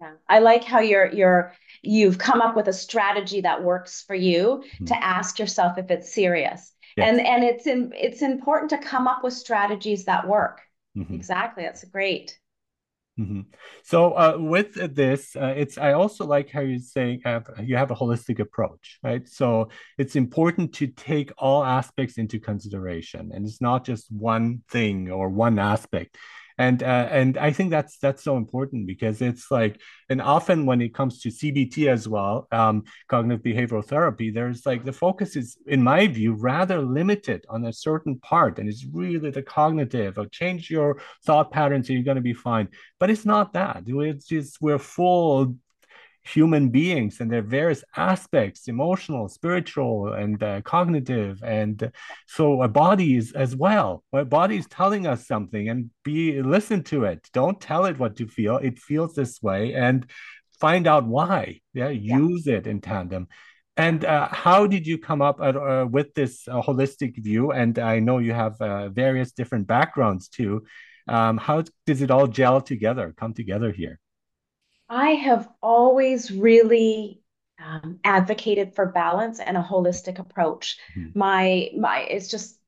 yeah. 0.00 0.12
I 0.28 0.40
like 0.40 0.64
how 0.64 0.80
you're 0.80 1.12
you're 1.12 1.52
you've 1.82 2.18
come 2.18 2.40
up 2.40 2.56
with 2.56 2.68
a 2.68 2.72
strategy 2.72 3.40
that 3.42 3.62
works 3.62 4.02
for 4.06 4.14
you 4.14 4.64
mm-hmm. 4.64 4.84
to 4.86 5.04
ask 5.04 5.38
yourself 5.38 5.78
if 5.78 5.90
it's 5.90 6.12
serious. 6.12 6.72
Yes. 6.96 7.08
And 7.08 7.26
and 7.26 7.44
it's 7.44 7.66
in, 7.66 7.92
it's 7.94 8.22
important 8.22 8.70
to 8.70 8.78
come 8.78 9.06
up 9.06 9.24
with 9.24 9.32
strategies 9.34 10.04
that 10.04 10.26
work. 10.26 10.60
Mm-hmm. 10.96 11.14
Exactly. 11.14 11.64
That's 11.64 11.84
great. 11.84 12.38
Mm-hmm. 13.18 13.42
So 13.82 14.12
uh, 14.12 14.36
with 14.38 14.94
this, 14.94 15.36
uh, 15.36 15.54
it's 15.56 15.78
I 15.78 15.94
also 15.94 16.26
like 16.26 16.50
how 16.50 16.60
you're 16.60 16.78
saying 16.78 17.22
uh, 17.24 17.40
you 17.62 17.76
have 17.76 17.90
a 17.90 17.94
holistic 17.94 18.40
approach, 18.40 18.98
right? 19.02 19.26
So 19.26 19.70
it's 19.96 20.16
important 20.16 20.74
to 20.74 20.86
take 20.88 21.32
all 21.38 21.64
aspects 21.64 22.18
into 22.18 22.38
consideration, 22.38 23.30
and 23.32 23.46
it's 23.46 23.62
not 23.62 23.86
just 23.86 24.12
one 24.12 24.62
thing 24.68 25.10
or 25.10 25.30
one 25.30 25.58
aspect 25.58 26.18
and 26.58 26.82
uh, 26.82 27.08
and 27.10 27.36
I 27.36 27.52
think 27.52 27.70
that's 27.70 27.98
that's 27.98 28.22
so 28.24 28.36
important 28.36 28.86
because 28.86 29.20
it's 29.20 29.50
like 29.50 29.80
and 30.08 30.22
often 30.22 30.66
when 30.66 30.80
it 30.80 30.94
comes 30.94 31.20
to 31.20 31.28
CBT 31.28 31.88
as 31.88 32.08
well, 32.08 32.46
um, 32.52 32.84
cognitive 33.08 33.44
behavioral 33.44 33.84
therapy, 33.84 34.30
there's 34.30 34.64
like 34.64 34.84
the 34.84 34.92
focus 34.92 35.36
is 35.36 35.58
in 35.66 35.82
my 35.82 36.06
view 36.06 36.34
rather 36.34 36.80
limited 36.80 37.44
on 37.48 37.64
a 37.64 37.72
certain 37.72 38.18
part, 38.20 38.58
and 38.58 38.68
it's 38.68 38.86
really 38.92 39.30
the 39.30 39.42
cognitive 39.42 40.16
or 40.18 40.26
change 40.26 40.70
your 40.70 41.00
thought 41.24 41.50
patterns, 41.50 41.88
and 41.88 41.96
you're 41.96 42.04
going 42.04 42.16
to 42.16 42.22
be 42.22 42.32
fine. 42.32 42.68
But 42.98 43.10
it's 43.10 43.26
not 43.26 43.52
that. 43.52 43.82
It's 43.86 44.26
just 44.26 44.60
we're 44.60 44.78
full 44.78 45.56
human 46.26 46.68
beings 46.68 47.20
and 47.20 47.30
their 47.30 47.42
various 47.42 47.84
aspects 47.96 48.68
emotional 48.68 49.28
spiritual 49.28 50.12
and 50.12 50.42
uh, 50.42 50.60
cognitive 50.62 51.42
and 51.42 51.90
so 52.26 52.60
our 52.60 52.68
bodies 52.68 53.32
as 53.32 53.54
well. 53.54 54.02
Our 54.12 54.24
body 54.24 54.56
is 54.56 54.66
telling 54.66 55.06
us 55.06 55.26
something 55.26 55.68
and 55.68 55.90
be 56.04 56.42
listen 56.42 56.82
to 56.84 57.04
it. 57.04 57.28
Don't 57.32 57.60
tell 57.60 57.84
it 57.86 57.98
what 57.98 58.16
to 58.16 58.26
feel. 58.26 58.56
It 58.56 58.78
feels 58.78 59.14
this 59.14 59.40
way 59.40 59.74
and 59.74 60.06
find 60.58 60.86
out 60.86 61.06
why. 61.06 61.60
Yeah, 61.74 61.90
yeah. 61.90 62.18
use 62.18 62.46
it 62.46 62.66
in 62.66 62.80
tandem. 62.80 63.28
And 63.76 64.04
uh, 64.04 64.28
how 64.30 64.66
did 64.66 64.86
you 64.86 64.98
come 64.98 65.20
up 65.20 65.40
at, 65.40 65.54
uh, 65.54 65.86
with 65.90 66.14
this 66.14 66.48
uh, 66.48 66.62
holistic 66.62 67.22
view? 67.22 67.52
And 67.52 67.78
i 67.78 67.98
know 67.98 68.18
you 68.18 68.32
have 68.32 68.60
uh, 68.60 68.88
various 68.88 69.32
different 69.32 69.66
backgrounds 69.66 70.28
too. 70.28 70.64
Um, 71.08 71.36
how 71.36 71.62
does 71.86 72.02
it 72.02 72.10
all 72.10 72.26
gel 72.26 72.60
together 72.60 73.14
come 73.16 73.32
together 73.32 73.70
here 73.70 74.00
I 74.88 75.10
have 75.10 75.48
always 75.62 76.30
really 76.30 77.22
um, 77.64 77.98
advocated 78.04 78.74
for 78.74 78.86
balance 78.86 79.40
and 79.40 79.56
a 79.56 79.62
holistic 79.62 80.18
approach. 80.18 80.78
Mm-hmm. 80.96 81.18
My 81.18 81.70
my 81.76 82.00
it's 82.00 82.28
just 82.28 82.58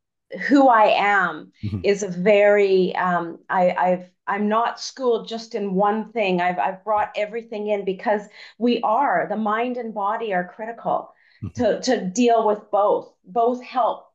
who 0.49 0.69
I 0.69 0.89
am 0.97 1.53
mm-hmm. 1.65 1.81
is 1.85 2.03
a 2.03 2.09
very 2.09 2.95
um, 2.97 3.39
I, 3.49 3.71
I've 3.71 4.11
I'm 4.27 4.49
not 4.49 4.81
schooled 4.81 5.29
just 5.29 5.55
in 5.55 5.75
one 5.75 6.13
thing. 6.13 6.41
I've 6.41 6.59
I've 6.59 6.85
brought 6.85 7.13
everything 7.17 7.69
in 7.69 7.85
because 7.85 8.23
we 8.59 8.81
are 8.83 9.27
the 9.29 9.37
mind 9.37 9.77
and 9.77 9.95
body 9.95 10.35
are 10.35 10.53
critical 10.55 11.13
mm-hmm. 11.43 11.63
to 11.63 11.81
to 11.83 12.05
deal 12.05 12.47
with 12.47 12.71
both. 12.71 13.13
Both 13.25 13.63
help. 13.63 14.07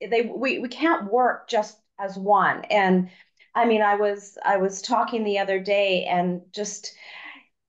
They 0.00 0.22
we 0.22 0.58
we 0.58 0.68
can't 0.68 1.12
work 1.12 1.48
just 1.48 1.78
as 1.98 2.16
one. 2.16 2.64
And 2.64 3.10
I 3.54 3.66
mean, 3.66 3.82
I 3.82 3.96
was 3.96 4.38
I 4.44 4.56
was 4.56 4.82
talking 4.82 5.24
the 5.24 5.38
other 5.38 5.60
day 5.60 6.04
and 6.04 6.42
just 6.52 6.94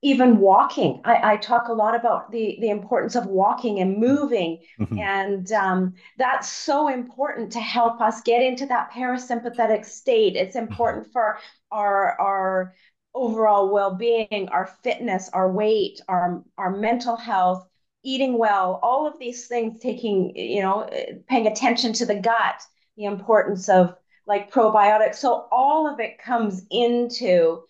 even 0.04 0.36
walking. 0.36 1.00
I, 1.06 1.32
I, 1.32 1.36
talk 1.38 1.68
a 1.68 1.72
lot 1.72 1.94
about 1.94 2.30
the, 2.30 2.58
the 2.60 2.68
importance 2.68 3.16
of 3.16 3.24
walking 3.24 3.80
and 3.80 3.96
moving. 3.96 4.60
Mm-hmm. 4.78 4.98
And 4.98 5.50
um, 5.52 5.94
that's 6.18 6.52
so 6.52 6.88
important 6.88 7.50
to 7.52 7.60
help 7.60 8.02
us 8.02 8.20
get 8.20 8.42
into 8.42 8.66
that 8.66 8.92
parasympathetic 8.92 9.86
state. 9.86 10.36
It's 10.36 10.56
mm-hmm. 10.56 10.70
important 10.70 11.10
for 11.10 11.38
our, 11.72 12.20
our 12.20 12.74
overall 13.14 13.72
well-being, 13.72 14.50
our 14.52 14.66
fitness, 14.82 15.30
our 15.32 15.50
weight, 15.50 16.02
our, 16.06 16.44
our 16.58 16.76
mental 16.76 17.16
health, 17.16 17.66
eating 18.02 18.36
well, 18.36 18.78
all 18.82 19.06
of 19.06 19.18
these 19.18 19.46
things 19.46 19.80
taking, 19.80 20.36
you 20.36 20.60
know, 20.60 20.86
paying 21.30 21.46
attention 21.46 21.94
to 21.94 22.04
the 22.04 22.16
gut, 22.16 22.60
the 22.98 23.04
importance 23.04 23.70
of 23.70 23.94
like 24.26 24.52
probiotics. 24.52 25.14
So 25.14 25.46
all 25.50 25.90
of 25.90 25.98
it 25.98 26.18
comes 26.18 26.66
into 26.70 27.62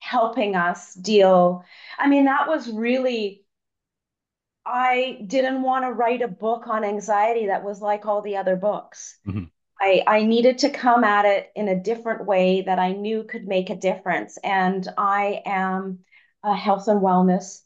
helping 0.00 0.56
us 0.56 0.94
deal. 0.94 1.64
I 1.98 2.08
mean, 2.08 2.24
that 2.24 2.48
was 2.48 2.70
really, 2.70 3.44
I 4.66 5.20
didn't 5.26 5.62
want 5.62 5.84
to 5.84 5.92
write 5.92 6.22
a 6.22 6.28
book 6.28 6.66
on 6.66 6.84
anxiety 6.84 7.46
that 7.46 7.64
was 7.64 7.80
like 7.80 8.06
all 8.06 8.22
the 8.22 8.36
other 8.36 8.56
books. 8.56 9.18
Mm-hmm. 9.26 9.44
I, 9.80 10.02
I 10.06 10.22
needed 10.24 10.58
to 10.58 10.70
come 10.70 11.04
at 11.04 11.24
it 11.24 11.50
in 11.54 11.68
a 11.68 11.80
different 11.80 12.26
way 12.26 12.62
that 12.62 12.78
I 12.78 12.92
knew 12.92 13.24
could 13.24 13.46
make 13.46 13.70
a 13.70 13.76
difference. 13.76 14.36
And 14.42 14.86
I 14.98 15.42
am 15.46 16.00
a 16.42 16.54
health 16.54 16.88
and 16.88 17.00
wellness 17.00 17.62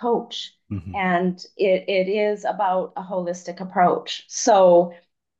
coach. 0.00 0.52
Mm-hmm. 0.70 0.94
And 0.94 1.44
it, 1.56 1.84
it 1.88 2.10
is 2.10 2.44
about 2.44 2.92
a 2.96 3.02
holistic 3.02 3.60
approach. 3.60 4.24
So, 4.28 4.92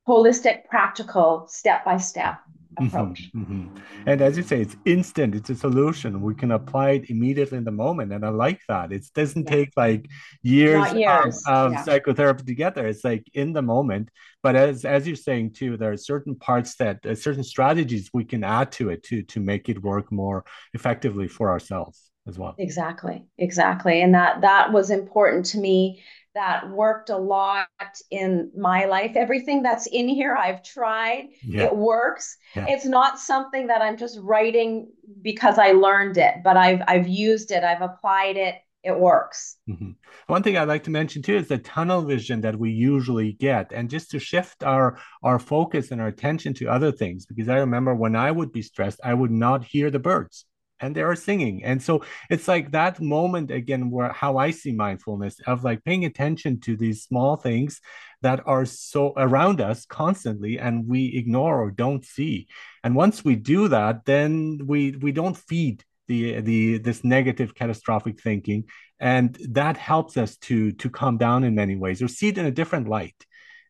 holistic, 0.06 0.66
practical, 0.66 1.46
step 1.48 1.84
by 1.84 1.96
step 1.96 2.38
approach. 2.78 3.30
Mm-hmm, 3.34 3.52
mm-hmm. 3.52 3.76
And 4.06 4.20
as 4.20 4.36
you 4.36 4.42
say, 4.42 4.60
it's 4.60 4.76
instant. 4.84 5.34
It's 5.34 5.50
a 5.50 5.54
solution. 5.54 6.20
We 6.20 6.34
can 6.34 6.52
apply 6.52 6.90
it 6.92 7.10
immediately 7.10 7.58
in 7.58 7.64
the 7.64 7.70
moment, 7.70 8.12
and 8.12 8.24
I 8.24 8.30
like 8.30 8.60
that. 8.68 8.92
It 8.92 9.04
doesn't 9.14 9.44
yeah. 9.44 9.56
take 9.56 9.70
like 9.76 10.08
years, 10.42 10.92
years. 10.92 11.42
of, 11.46 11.54
of 11.54 11.72
yeah. 11.72 11.82
psychotherapy 11.84 12.44
together. 12.44 12.86
It's 12.86 13.04
like 13.04 13.26
in 13.34 13.52
the 13.52 13.62
moment. 13.62 14.10
But 14.42 14.56
as 14.56 14.84
as 14.84 15.06
you're 15.06 15.16
saying 15.16 15.52
too, 15.52 15.76
there 15.76 15.92
are 15.92 15.96
certain 15.96 16.34
parts 16.34 16.76
that 16.76 17.04
uh, 17.06 17.14
certain 17.14 17.44
strategies 17.44 18.10
we 18.12 18.24
can 18.24 18.44
add 18.44 18.72
to 18.72 18.90
it 18.90 19.02
to 19.04 19.22
to 19.22 19.40
make 19.40 19.68
it 19.68 19.82
work 19.82 20.12
more 20.12 20.44
effectively 20.74 21.28
for 21.28 21.50
ourselves 21.50 22.10
as 22.26 22.38
well. 22.38 22.54
Exactly, 22.58 23.24
exactly, 23.38 24.02
and 24.02 24.14
that 24.14 24.42
that 24.42 24.72
was 24.72 24.90
important 24.90 25.46
to 25.46 25.58
me 25.58 26.02
that 26.34 26.68
worked 26.68 27.10
a 27.10 27.16
lot 27.16 27.68
in 28.10 28.50
my 28.56 28.86
life. 28.86 29.12
Everything 29.16 29.62
that's 29.62 29.86
in 29.86 30.08
here, 30.08 30.34
I've 30.36 30.62
tried. 30.62 31.28
Yeah. 31.42 31.64
It 31.64 31.76
works. 31.76 32.36
Yeah. 32.54 32.66
It's 32.68 32.84
not 32.84 33.18
something 33.18 33.68
that 33.68 33.82
I'm 33.82 33.96
just 33.96 34.18
writing 34.20 34.88
because 35.22 35.58
I 35.58 35.72
learned 35.72 36.18
it, 36.18 36.36
but 36.42 36.56
I've 36.56 36.82
I've 36.86 37.08
used 37.08 37.50
it. 37.50 37.64
I've 37.64 37.82
applied 37.82 38.36
it. 38.36 38.56
It 38.82 38.98
works. 38.98 39.56
Mm-hmm. 39.68 39.92
One 40.26 40.42
thing 40.42 40.58
I'd 40.58 40.68
like 40.68 40.84
to 40.84 40.90
mention 40.90 41.22
too 41.22 41.36
is 41.36 41.48
the 41.48 41.58
tunnel 41.58 42.02
vision 42.02 42.42
that 42.42 42.58
we 42.58 42.70
usually 42.70 43.32
get, 43.32 43.72
and 43.72 43.88
just 43.88 44.10
to 44.10 44.18
shift 44.18 44.62
our 44.62 44.98
our 45.22 45.38
focus 45.38 45.90
and 45.90 46.00
our 46.00 46.08
attention 46.08 46.52
to 46.54 46.68
other 46.68 46.92
things. 46.92 47.24
Because 47.26 47.48
I 47.48 47.58
remember 47.58 47.94
when 47.94 48.16
I 48.16 48.30
would 48.30 48.52
be 48.52 48.62
stressed, 48.62 49.00
I 49.02 49.14
would 49.14 49.30
not 49.30 49.64
hear 49.64 49.90
the 49.90 49.98
birds 49.98 50.46
and 50.80 50.94
they 50.94 51.02
are 51.02 51.16
singing. 51.16 51.64
And 51.64 51.82
so 51.82 52.04
it's 52.30 52.48
like 52.48 52.72
that 52.72 53.00
moment 53.00 53.50
again 53.50 53.90
where 53.90 54.12
how 54.12 54.36
i 54.36 54.50
see 54.50 54.72
mindfulness 54.72 55.40
of 55.46 55.64
like 55.64 55.84
paying 55.84 56.04
attention 56.04 56.60
to 56.60 56.76
these 56.76 57.04
small 57.04 57.36
things 57.36 57.80
that 58.22 58.40
are 58.46 58.64
so 58.64 59.12
around 59.16 59.60
us 59.60 59.86
constantly 59.86 60.58
and 60.58 60.86
we 60.86 61.16
ignore 61.16 61.60
or 61.62 61.70
don't 61.70 62.04
see. 62.04 62.48
And 62.82 62.94
once 62.94 63.24
we 63.24 63.36
do 63.36 63.68
that 63.68 64.04
then 64.04 64.60
we 64.66 64.92
we 64.92 65.12
don't 65.12 65.36
feed 65.36 65.84
the 66.08 66.40
the 66.40 66.78
this 66.78 67.04
negative 67.04 67.54
catastrophic 67.54 68.20
thinking. 68.20 68.64
And 69.00 69.36
that 69.50 69.76
helps 69.76 70.16
us 70.16 70.36
to 70.48 70.72
to 70.72 70.90
calm 70.90 71.18
down 71.18 71.44
in 71.44 71.54
many 71.54 71.76
ways 71.76 72.02
or 72.02 72.08
see 72.08 72.28
it 72.28 72.38
in 72.38 72.46
a 72.46 72.50
different 72.50 72.88
light. 72.88 73.16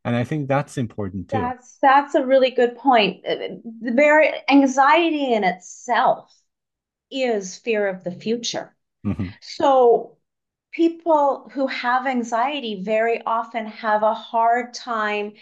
And 0.07 0.15
i 0.15 0.25
think 0.25 0.49
that's 0.49 0.77
important 0.77 1.29
too. 1.29 1.39
That's 1.39 1.79
that's 1.81 2.15
a 2.15 2.25
really 2.25 2.51
good 2.51 2.77
point. 2.77 3.23
The 3.25 3.93
very 3.93 4.33
anxiety 4.49 5.33
in 5.33 5.45
itself 5.45 6.31
is 7.23 7.57
fear 7.57 7.87
of 7.87 8.05
the 8.05 8.13
future. 8.13 8.75
Mm-hmm. 9.07 9.29
So 9.41 10.17
people 10.73 11.51
who 11.53 11.67
have 11.69 12.07
anxiety 12.07 12.83
very 12.83 13.23
often 13.25 13.67
have 13.67 14.03
a 14.03 14.15
hard 14.15 14.75
time 14.75 15.35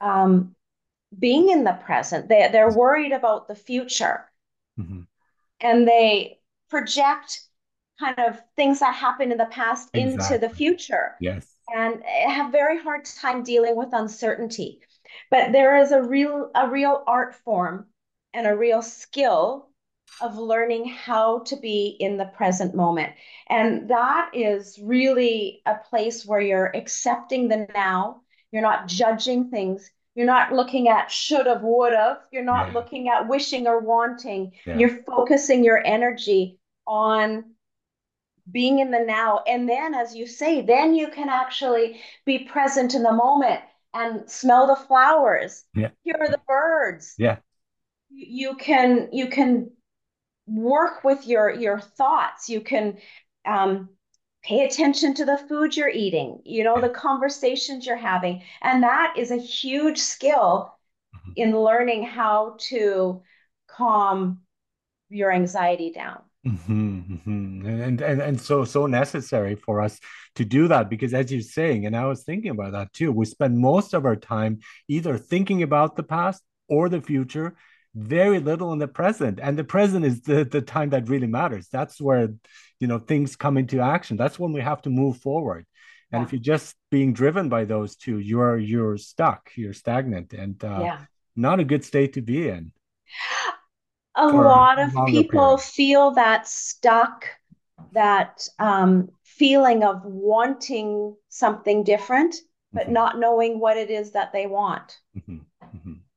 um, 0.00 0.54
being 1.16 1.50
in 1.50 1.64
the 1.64 1.72
present. 1.72 2.28
They, 2.28 2.48
they're 2.50 2.72
worried 2.72 3.12
about 3.12 3.46
the 3.46 3.54
future. 3.54 4.30
Mm-hmm. 4.78 5.02
And 5.60 5.88
they 5.88 6.40
project 6.68 7.40
kind 8.00 8.18
of 8.18 8.40
things 8.56 8.80
that 8.80 8.94
happened 8.94 9.32
in 9.32 9.38
the 9.38 9.46
past 9.46 9.90
exactly. 9.92 10.34
into 10.34 10.46
the 10.46 10.54
future. 10.54 11.14
Yes. 11.20 11.46
And 11.74 12.02
have 12.04 12.52
very 12.52 12.82
hard 12.82 13.04
time 13.04 13.42
dealing 13.42 13.76
with 13.76 13.90
uncertainty. 13.92 14.80
But 15.30 15.52
there 15.52 15.76
is 15.78 15.92
a 15.92 16.02
real 16.02 16.50
a 16.54 16.68
real 16.68 17.02
art 17.06 17.34
form 17.36 17.86
and 18.32 18.46
a 18.46 18.56
real 18.56 18.82
skill 18.82 19.68
of 20.20 20.36
learning 20.36 20.86
how 20.86 21.40
to 21.40 21.56
be 21.56 21.96
in 21.98 22.16
the 22.16 22.26
present 22.26 22.74
moment. 22.74 23.12
And 23.48 23.88
that 23.88 24.30
is 24.32 24.78
really 24.82 25.62
a 25.66 25.74
place 25.76 26.24
where 26.24 26.40
you're 26.40 26.70
accepting 26.74 27.48
the 27.48 27.66
now. 27.74 28.22
You're 28.52 28.62
not 28.62 28.86
judging 28.86 29.50
things. 29.50 29.90
You're 30.14 30.26
not 30.26 30.52
looking 30.52 30.88
at 30.88 31.10
should 31.10 31.46
have, 31.46 31.62
would 31.62 31.92
have. 31.92 32.18
You're 32.30 32.44
not 32.44 32.68
yeah. 32.68 32.74
looking 32.74 33.08
at 33.08 33.28
wishing 33.28 33.66
or 33.66 33.80
wanting. 33.80 34.52
Yeah. 34.64 34.78
You're 34.78 35.02
focusing 35.02 35.64
your 35.64 35.84
energy 35.84 36.60
on 36.86 37.54
being 38.50 38.78
in 38.78 38.90
the 38.90 39.00
now. 39.00 39.42
And 39.46 39.68
then, 39.68 39.94
as 39.94 40.14
you 40.14 40.26
say, 40.26 40.60
then 40.60 40.94
you 40.94 41.08
can 41.08 41.28
actually 41.28 42.00
be 42.24 42.40
present 42.40 42.94
in 42.94 43.02
the 43.02 43.12
moment 43.12 43.60
and 43.92 44.28
smell 44.30 44.66
the 44.66 44.76
flowers, 44.76 45.64
yeah. 45.74 45.90
hear 46.02 46.26
the 46.30 46.40
birds. 46.46 47.14
Yeah. 47.16 47.38
You 48.10 48.54
can 48.56 49.08
you 49.12 49.28
can 49.28 49.70
work 50.46 51.04
with 51.04 51.26
your 51.26 51.50
your 51.50 51.80
thoughts 51.80 52.48
you 52.48 52.60
can 52.60 52.98
um, 53.46 53.88
pay 54.42 54.64
attention 54.64 55.14
to 55.14 55.24
the 55.24 55.38
food 55.48 55.74
you're 55.76 55.88
eating 55.88 56.38
you 56.44 56.62
know 56.62 56.80
the 56.80 56.88
conversations 56.88 57.86
you're 57.86 57.96
having 57.96 58.42
and 58.62 58.82
that 58.82 59.14
is 59.16 59.30
a 59.30 59.36
huge 59.36 59.98
skill 59.98 60.74
mm-hmm. 61.16 61.32
in 61.36 61.58
learning 61.58 62.04
how 62.04 62.56
to 62.58 63.22
calm 63.66 64.40
your 65.08 65.32
anxiety 65.32 65.90
down 65.92 66.20
mm-hmm, 66.46 66.98
mm-hmm. 66.98 67.66
And, 67.66 68.00
and 68.02 68.20
and 68.20 68.40
so 68.40 68.64
so 68.64 68.86
necessary 68.86 69.54
for 69.54 69.80
us 69.80 69.98
to 70.34 70.44
do 70.44 70.68
that 70.68 70.90
because 70.90 71.14
as 71.14 71.32
you're 71.32 71.40
saying 71.40 71.86
and 71.86 71.96
i 71.96 72.04
was 72.04 72.22
thinking 72.22 72.50
about 72.50 72.72
that 72.72 72.92
too 72.92 73.12
we 73.12 73.24
spend 73.24 73.56
most 73.56 73.94
of 73.94 74.04
our 74.04 74.16
time 74.16 74.60
either 74.88 75.16
thinking 75.16 75.62
about 75.62 75.96
the 75.96 76.02
past 76.02 76.42
or 76.68 76.90
the 76.90 77.00
future 77.00 77.56
very 77.94 78.40
little 78.40 78.72
in 78.72 78.78
the 78.78 78.88
present 78.88 79.38
and 79.42 79.58
the 79.58 79.64
present 79.64 80.04
is 80.04 80.22
the, 80.22 80.44
the 80.44 80.60
time 80.60 80.90
that 80.90 81.08
really 81.08 81.26
matters 81.26 81.68
that's 81.70 82.00
where 82.00 82.28
you 82.80 82.86
know 82.86 82.98
things 82.98 83.36
come 83.36 83.56
into 83.56 83.80
action 83.80 84.16
that's 84.16 84.38
when 84.38 84.52
we 84.52 84.60
have 84.60 84.82
to 84.82 84.90
move 84.90 85.16
forward 85.18 85.64
and 86.10 86.20
yeah. 86.20 86.26
if 86.26 86.32
you're 86.32 86.40
just 86.40 86.74
being 86.90 87.12
driven 87.12 87.48
by 87.48 87.64
those 87.64 87.94
two 87.96 88.18
you're 88.18 88.58
you're 88.58 88.96
stuck 88.96 89.50
you're 89.54 89.72
stagnant 89.72 90.32
and 90.32 90.64
uh, 90.64 90.80
yeah. 90.82 91.00
not 91.36 91.60
a 91.60 91.64
good 91.64 91.84
state 91.84 92.14
to 92.14 92.20
be 92.20 92.48
in 92.48 92.72
a 94.16 94.26
lot 94.26 94.78
of 94.78 94.90
people 95.06 95.56
period. 95.56 95.60
feel 95.60 96.10
that 96.12 96.48
stuck 96.48 97.26
that 97.92 98.46
um, 98.58 99.08
feeling 99.22 99.82
of 99.82 100.04
wanting 100.04 101.16
something 101.28 101.84
different, 101.84 102.36
but 102.72 102.84
mm-hmm. 102.84 102.92
not 102.92 103.18
knowing 103.18 103.60
what 103.60 103.76
it 103.76 103.90
is 103.90 104.12
that 104.12 104.32
they 104.32 104.46
want. 104.46 104.98
Mm-hmm. 105.16 105.38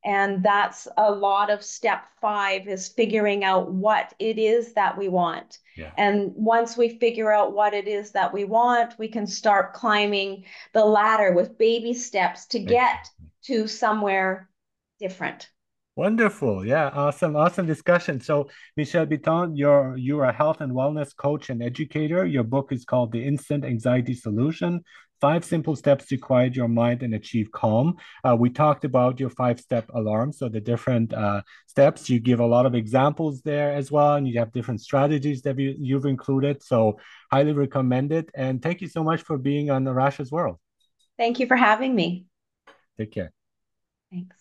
And 0.07 0.41
that's 0.41 0.87
a 0.95 1.11
lot 1.11 1.49
of 1.49 1.61
step 1.61 2.05
five 2.21 2.65
is 2.69 2.87
figuring 2.87 3.43
out 3.43 3.73
what 3.73 4.13
it 4.19 4.39
is 4.39 4.71
that 4.71 4.97
we 4.97 5.09
want. 5.09 5.57
Yeah. 5.75 5.91
And 5.97 6.31
once 6.33 6.77
we 6.77 6.97
figure 6.97 7.29
out 7.29 7.51
what 7.51 7.73
it 7.73 7.89
is 7.89 8.11
that 8.11 8.33
we 8.33 8.45
want, 8.45 8.97
we 8.97 9.09
can 9.09 9.27
start 9.27 9.73
climbing 9.73 10.45
the 10.71 10.85
ladder 10.85 11.33
with 11.33 11.57
baby 11.57 11.93
steps 11.93 12.45
to 12.47 12.59
get 12.59 13.09
to 13.47 13.67
somewhere 13.67 14.49
different. 14.97 15.49
Wonderful. 15.97 16.65
Yeah, 16.65 16.89
awesome, 16.93 17.35
awesome 17.35 17.65
discussion. 17.65 18.21
So, 18.21 18.49
Michelle 18.77 19.07
Biton, 19.07 19.57
you're 19.57 19.97
you're 19.97 20.25
a 20.25 20.31
health 20.31 20.61
and 20.61 20.71
wellness 20.71 21.13
coach 21.13 21.49
and 21.49 21.61
educator. 21.61 22.25
Your 22.25 22.43
book 22.43 22.71
is 22.71 22.85
called 22.85 23.11
The 23.11 23.25
Instant 23.25 23.65
Anxiety 23.65 24.13
Solution: 24.13 24.83
Five 25.19 25.43
Simple 25.43 25.75
Steps 25.75 26.05
to 26.07 26.17
Quiet 26.17 26.55
Your 26.55 26.67
Mind 26.67 27.03
and 27.03 27.13
Achieve 27.15 27.51
Calm. 27.51 27.95
Uh, 28.23 28.35
we 28.39 28.49
talked 28.49 28.85
about 28.85 29.19
your 29.19 29.29
five-step 29.29 29.89
alarm, 29.93 30.31
so 30.31 30.47
the 30.47 30.61
different 30.61 31.13
uh, 31.13 31.41
steps. 31.67 32.09
You 32.09 32.19
give 32.19 32.39
a 32.39 32.45
lot 32.45 32.65
of 32.65 32.75
examples 32.75 33.41
there 33.41 33.73
as 33.73 33.91
well, 33.91 34.15
and 34.15 34.27
you 34.27 34.39
have 34.39 34.51
different 34.51 34.81
strategies 34.81 35.41
that 35.41 35.57
you, 35.57 35.75
you've 35.77 36.05
included. 36.05 36.63
So, 36.63 36.99
highly 37.31 37.53
recommend 37.53 38.11
it. 38.11 38.29
And 38.35 38.61
thank 38.61 38.81
you 38.81 38.87
so 38.87 39.03
much 39.03 39.21
for 39.23 39.37
being 39.37 39.71
on 39.71 39.85
Arash's 39.85 40.31
World. 40.31 40.57
Thank 41.17 41.39
you 41.39 41.47
for 41.47 41.55
having 41.55 41.95
me. 41.95 42.27
Take 42.97 43.11
care. 43.11 43.31
Thanks. 44.11 44.36